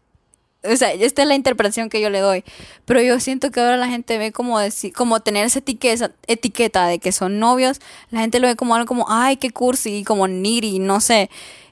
o 0.64 0.76
sea, 0.78 0.94
esta 0.94 1.24
es 1.24 1.28
la 1.28 1.34
interpretación 1.34 1.90
que 1.90 2.00
yo 2.00 2.12
le 2.12 2.20
doy, 2.20 2.44
pero 2.86 3.02
yo 3.02 3.20
siento 3.20 3.50
que 3.50 3.62
ahora 3.62 3.78
la 3.78 3.88
gente 3.88 4.20
ve 4.20 4.32
como 4.32 4.60
decir, 4.60 4.94
como 4.94 5.22
tener 5.22 5.48
esa 5.48 5.58
etiqueta, 5.58 6.12
etiqueta 6.28 6.86
de 6.86 7.00
que 7.00 7.12
son 7.12 7.40
novios, 7.40 7.82
la 8.12 8.20
gente 8.20 8.40
lo 8.40 8.48
ve 8.48 8.56
como 8.56 8.76
algo 8.76 8.86
como, 8.86 9.08
ay, 9.10 9.38
qué 9.38 9.50
cursi, 9.50 10.04
como 10.04 10.28
needy, 10.28 10.78
no 10.78 11.02
sé. 11.02 11.32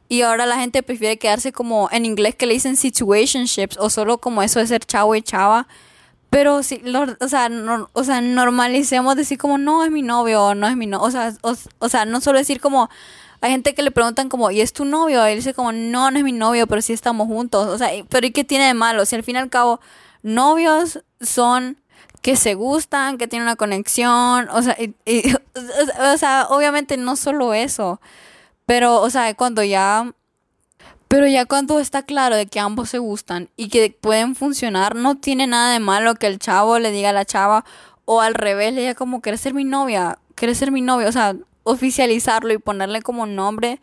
Y 0.09 0.23
ahora 0.23 0.47
la 0.47 0.55
gente 0.57 0.81
prefiere 0.81 1.17
quedarse 1.19 1.51
como 1.51 1.87
en 1.91 2.05
inglés 2.05 2.33
que 2.33 2.47
le 2.47 2.55
dicen 2.55 2.75
situationships 2.75 3.77
o 3.77 3.91
solo 3.91 4.17
como 4.17 4.41
eso 4.41 4.59
de 4.59 4.65
ser 4.65 4.83
chavo 4.85 5.13
y 5.13 5.21
chava. 5.21 5.67
Pero 6.31 6.63
sí, 6.63 6.81
o, 7.19 7.27
sea, 7.27 7.49
o 7.93 8.03
sea, 8.03 8.21
normalicemos 8.21 9.15
decir 9.15 9.37
como 9.37 9.59
no 9.59 9.85
es 9.85 9.91
mi 9.91 10.01
novio 10.01 10.43
o 10.45 10.55
no 10.55 10.67
es 10.67 10.75
mi 10.75 10.87
novio. 10.87 11.05
O 11.05 11.11
sea, 11.11 11.35
o 11.79 11.89
sea, 11.89 12.05
no 12.05 12.21
solo 12.21 12.39
decir 12.39 12.59
como, 12.59 12.89
hay 13.43 13.51
gente 13.51 13.75
que 13.75 13.83
le 13.83 13.91
preguntan 13.91 14.29
como, 14.29 14.51
¿y 14.51 14.61
es 14.61 14.71
tu 14.71 14.85
novio? 14.85 15.27
Y 15.27 15.31
él 15.31 15.35
dice 15.35 15.53
como, 15.53 15.73
no, 15.73 16.09
no 16.11 16.17
es 16.17 16.23
mi 16.23 16.31
novio, 16.31 16.65
pero 16.65 16.81
sí 16.81 16.93
estamos 16.93 17.27
juntos. 17.27 17.67
O 17.67 17.77
sea, 17.77 17.89
pero 18.07 18.25
¿y 18.25 18.31
qué 18.31 18.45
tiene 18.45 18.67
de 18.67 18.73
malo? 18.73 19.05
Si 19.05 19.17
al 19.17 19.23
fin 19.23 19.35
y 19.35 19.39
al 19.39 19.49
cabo, 19.49 19.81
novios 20.21 21.03
son 21.19 21.77
que 22.21 22.37
se 22.37 22.53
gustan, 22.53 23.17
que 23.17 23.27
tienen 23.27 23.45
una 23.45 23.57
conexión, 23.57 24.47
o 24.49 24.61
sea, 24.61 24.77
o 26.13 26.17
sea, 26.17 26.47
obviamente 26.51 26.95
no 26.95 27.17
solo 27.17 27.53
eso, 27.53 27.99
pero, 28.65 29.01
o 29.01 29.09
sea, 29.09 29.33
cuando 29.33 29.61
ya, 29.61 30.13
pero 31.09 31.27
ya 31.27 31.45
cuando 31.45 31.79
está 31.79 32.03
claro 32.03 32.37
de 32.37 32.45
que 32.45 32.61
ambos 32.61 32.91
se 32.91 32.99
gustan 32.99 33.49
y 33.57 33.67
que 33.67 33.93
pueden 33.99 34.35
funcionar, 34.35 34.95
no 34.95 35.15
tiene 35.15 35.47
nada 35.47 35.73
de 35.73 35.79
malo 35.79 36.15
que 36.15 36.27
el 36.27 36.39
chavo 36.39 36.79
le 36.79 36.91
diga 36.91 37.09
a 37.09 37.13
la 37.13 37.25
chava 37.25 37.65
o 38.05 38.21
al 38.21 38.35
revés 38.35 38.73
le 38.73 38.79
diga 38.79 38.95
como, 38.95 39.19
¿quieres 39.19 39.41
ser 39.41 39.53
mi 39.53 39.65
novia? 39.65 40.17
¿Quieres 40.35 40.57
ser 40.57 40.71
mi 40.71 40.79
novio? 40.79 41.09
O 41.09 41.11
sea, 41.11 41.35
oficializarlo 41.63 42.53
y 42.53 42.57
ponerle 42.57 43.01
como 43.01 43.25
nombre 43.25 43.79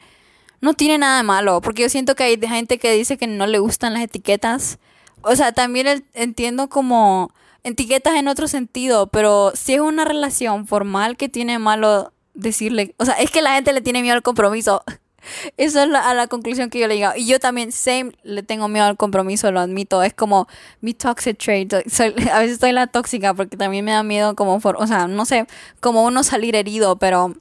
no 0.61 0.75
tiene 0.75 0.99
nada 0.99 1.19
de 1.19 1.23
malo, 1.23 1.61
porque 1.61 1.83
yo 1.83 1.89
siento 1.89 2.15
que 2.15 2.25
hay 2.25 2.39
gente 2.39 2.79
que 2.79 2.93
dice 2.93 3.17
que 3.17 3.27
no 3.27 3.47
le 3.47 3.59
gustan 3.59 3.95
las 3.95 4.03
etiquetas. 4.03 4.79
O 5.23 5.35
sea, 5.35 5.53
también 5.53 6.05
entiendo 6.15 6.69
como 6.69 7.33
etiquetas 7.65 8.17
en 8.17 8.29
otro 8.29 8.49
sentido, 8.49 9.07
pero 9.09 9.53
si 9.55 9.75
es 9.75 9.81
una 9.81 10.05
relación 10.05 10.67
formal 10.67 11.17
que 11.17 11.29
tiene 11.29 11.59
malo 11.59 12.13
decirle, 12.35 12.95
o 12.99 13.05
sea, 13.05 13.15
es 13.15 13.31
que 13.31 13.43
la 13.43 13.55
gente 13.55 13.73
le 13.73 13.81
tiene 13.81 14.03
miedo 14.03 14.15
al 14.15 14.23
compromiso. 14.23 14.83
Eso 15.59 15.83
es 15.83 15.89
la, 15.89 16.09
a 16.09 16.15
la 16.15 16.29
conclusión 16.29 16.71
que 16.71 16.79
yo 16.79 16.89
le 16.89 16.95
digo. 16.95 17.11
Y 17.15 17.27
yo 17.27 17.39
también, 17.39 17.73
same, 17.73 18.13
le 18.23 18.43
tengo 18.43 18.69
miedo 18.69 18.87
al 18.87 18.97
compromiso, 18.97 19.51
lo 19.53 19.61
admito. 19.61 20.03
Es 20.03 20.15
como 20.15 20.49
mi 20.81 20.95
toxic 20.95 21.39
trait. 21.39 21.73
a 21.75 21.79
veces 21.79 22.53
estoy 22.53 22.73
la 22.73 22.87
tóxica 22.87 23.35
porque 23.35 23.57
también 23.59 23.85
me 23.85 23.93
da 23.93 24.03
miedo 24.03 24.35
como, 24.35 24.57
o 24.57 24.87
sea, 24.87 25.07
no 25.09 25.27
sé, 25.27 25.47
como 25.81 26.05
uno 26.05 26.23
salir 26.23 26.57
herido, 26.57 26.97
pero 26.97 27.35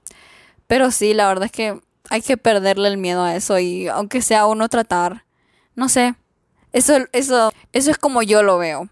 pero 0.70 0.92
sí, 0.92 1.16
la 1.16 1.28
verdad 1.28 1.46
es 1.46 1.52
que 1.52 1.82
hay 2.12 2.22
que 2.22 2.38
perderle 2.38 2.90
el 2.90 2.98
miedo 3.00 3.24
a 3.24 3.36
eso 3.36 3.58
y 3.58 3.88
aunque 3.88 4.22
sea 4.22 4.46
uno 4.46 4.70
tratar, 4.70 5.26
no 5.76 5.90
sé, 5.90 6.14
eso, 6.74 6.94
eso, 7.12 7.52
eso 7.74 7.90
es 7.90 7.98
como 7.98 8.22
yo 8.22 8.44
lo 8.44 8.60
veo. 8.60 8.88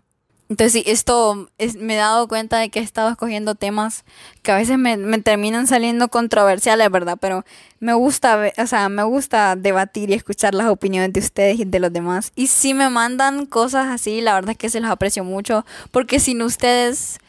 Entonces 0.49 0.71
sí, 0.73 0.83
esto 0.87 1.49
me 1.77 1.93
he 1.93 1.97
dado 1.97 2.27
cuenta 2.27 2.57
de 2.57 2.69
que 2.69 2.79
he 2.79 2.81
estado 2.81 3.11
escogiendo 3.11 3.53
temas 3.53 4.05
que 4.41 4.51
a 4.51 4.55
veces 4.55 4.79
me, 4.79 4.97
me, 4.97 5.21
terminan 5.21 5.67
saliendo 5.67 6.07
controversiales, 6.07 6.89
¿verdad? 6.89 7.19
Pero 7.21 7.45
me 7.79 7.93
gusta, 7.93 8.51
o 8.57 8.65
sea, 8.65 8.89
me 8.89 9.03
gusta 9.03 9.55
debatir 9.55 10.09
y 10.09 10.13
escuchar 10.13 10.55
las 10.55 10.69
opiniones 10.69 11.13
de 11.13 11.19
ustedes 11.19 11.59
y 11.59 11.65
de 11.65 11.79
los 11.79 11.93
demás. 11.93 12.31
Y 12.33 12.47
si 12.47 12.73
me 12.73 12.89
mandan 12.89 13.45
cosas 13.45 13.85
así, 13.87 14.19
la 14.19 14.33
verdad 14.33 14.51
es 14.51 14.57
que 14.57 14.69
se 14.71 14.79
los 14.79 14.89
aprecio 14.89 15.23
mucho, 15.23 15.63
porque 15.91 16.19
sin 16.19 16.41
ustedes 16.41 17.19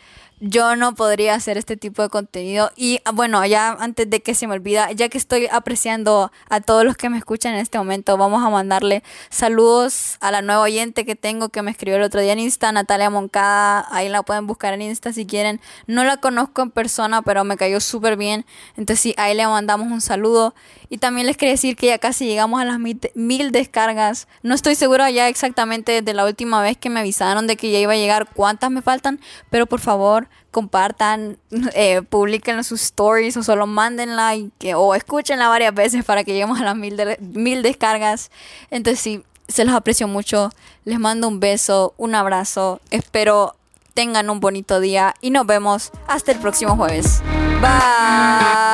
yo 0.41 0.77
no 0.77 0.95
podría 0.95 1.35
hacer 1.35 1.59
este 1.59 1.77
tipo 1.77 2.03
de 2.03 2.09
contenido. 2.09 2.71
Y 2.77 3.01
ah, 3.05 3.13
bueno, 3.13 3.45
ya 3.47 3.73
antes 3.73 4.09
de 4.09 4.21
que 4.21 4.35
se 4.35 4.47
me 4.47 4.55
olvida, 4.55 4.93
ya 4.93 5.09
que 5.09 5.19
estoy 5.19 5.49
apreciando 5.51 6.31
a 6.49 6.61
todos 6.61 6.85
los 6.85 6.97
que 6.97 7.11
me 7.11 7.19
escuchan 7.19 7.55
en 7.55 7.61
este 7.61 7.79
momento, 7.79 8.17
vamos 8.17 8.45
a 8.45 8.51
mandarle 8.51 9.03
saludos 9.31 10.17
a 10.21 10.31
la 10.31 10.43
nueva 10.43 10.63
oyente 10.63 11.05
que 11.05 11.17
tengo 11.17 11.49
que 11.49 11.63
me 11.63 11.71
escribió 11.71 11.97
el 11.97 12.03
otro 12.03 12.21
día 12.21 12.33
en 12.33 12.39
Insta, 12.39 12.71
Natalia 12.73 13.11
Moncada. 13.11 13.87
Ahí 13.91 14.09
la 14.09 14.23
pueden 14.23 14.47
buscar 14.47 14.75
en 14.75 14.83
Insta 14.83 15.13
si 15.13 15.27
quieren. 15.27 15.61
No 15.87 16.05
la 16.05 16.19
conozco 16.19 16.63
en 16.63 16.71
persona, 16.71 17.23
pero 17.23 17.45
me 17.45 17.57
cayó 17.57 17.81
súper 17.81 18.17
bien. 18.17 18.47
Entonces 18.77 19.01
sí, 19.01 19.15
ahí 19.17 19.35
le 19.35 19.47
mandamos 19.47 19.91
un 19.91 20.01
saludo. 20.01 20.55
Y 20.89 20.99
también 20.99 21.27
les 21.27 21.37
quería 21.37 21.53
decir 21.53 21.77
que 21.77 21.87
ya 21.87 21.99
casi 21.99 22.27
llegamos 22.27 22.61
a 22.61 22.65
las 22.65 22.79
mil, 22.79 23.53
descargas. 23.53 24.29
No 24.43 24.55
estoy 24.55 24.75
segura 24.75 25.11
ya 25.11 25.29
exactamente 25.29 26.01
de 26.01 26.15
la 26.15 26.25
última 26.25 26.63
vez 26.63 26.77
que 26.77 26.91
me 26.91 27.01
avisaron 27.01 27.47
de 27.47 27.57
que 27.57 27.71
ya 27.71 27.79
iba 27.79 27.93
a 27.93 27.97
llegar 27.97 28.29
cuántas 28.35 28.71
me 28.71 28.83
faltan, 28.83 29.21
pero 29.51 29.67
por 29.67 29.81
favor 29.81 30.28
compartan, 30.51 31.39
eh, 31.75 32.03
publiquen 32.03 32.63
sus 32.65 32.83
stories 32.83 33.37
o 33.37 33.43
solo 33.43 33.67
mándenla 33.67 34.35
y 34.37 34.51
que, 34.59 34.75
o 34.75 34.95
escúchenla 34.95 35.49
varias 35.49 35.75
veces 35.75 36.05
para 36.05 36.25
que 36.25 36.33
lleguemos 36.33 36.61
a 36.61 36.65
las 36.65 36.77
mil, 36.77 36.97
mil 37.21 37.63
descargas. 37.63 38.31
Entonces 38.71 39.01
sí, 39.01 39.25
se 39.49 39.65
los 39.65 39.75
aprecio 39.75 40.09
mucho. 40.09 40.51
Les 40.85 40.99
mando 40.99 41.29
un 41.29 41.41
beso, 41.41 41.95
un 41.97 42.15
abrazo. 42.15 42.81
Espero 42.91 43.55
tengan 43.95 44.31
un 44.31 44.39
bonito 44.39 44.79
día 44.79 45.15
y 45.21 45.31
nos 45.31 45.45
vemos 45.45 45.91
hasta 46.07 46.31
el 46.31 46.39
próximo 46.39 46.77
jueves. 46.77 47.21
Bye. 47.61 48.69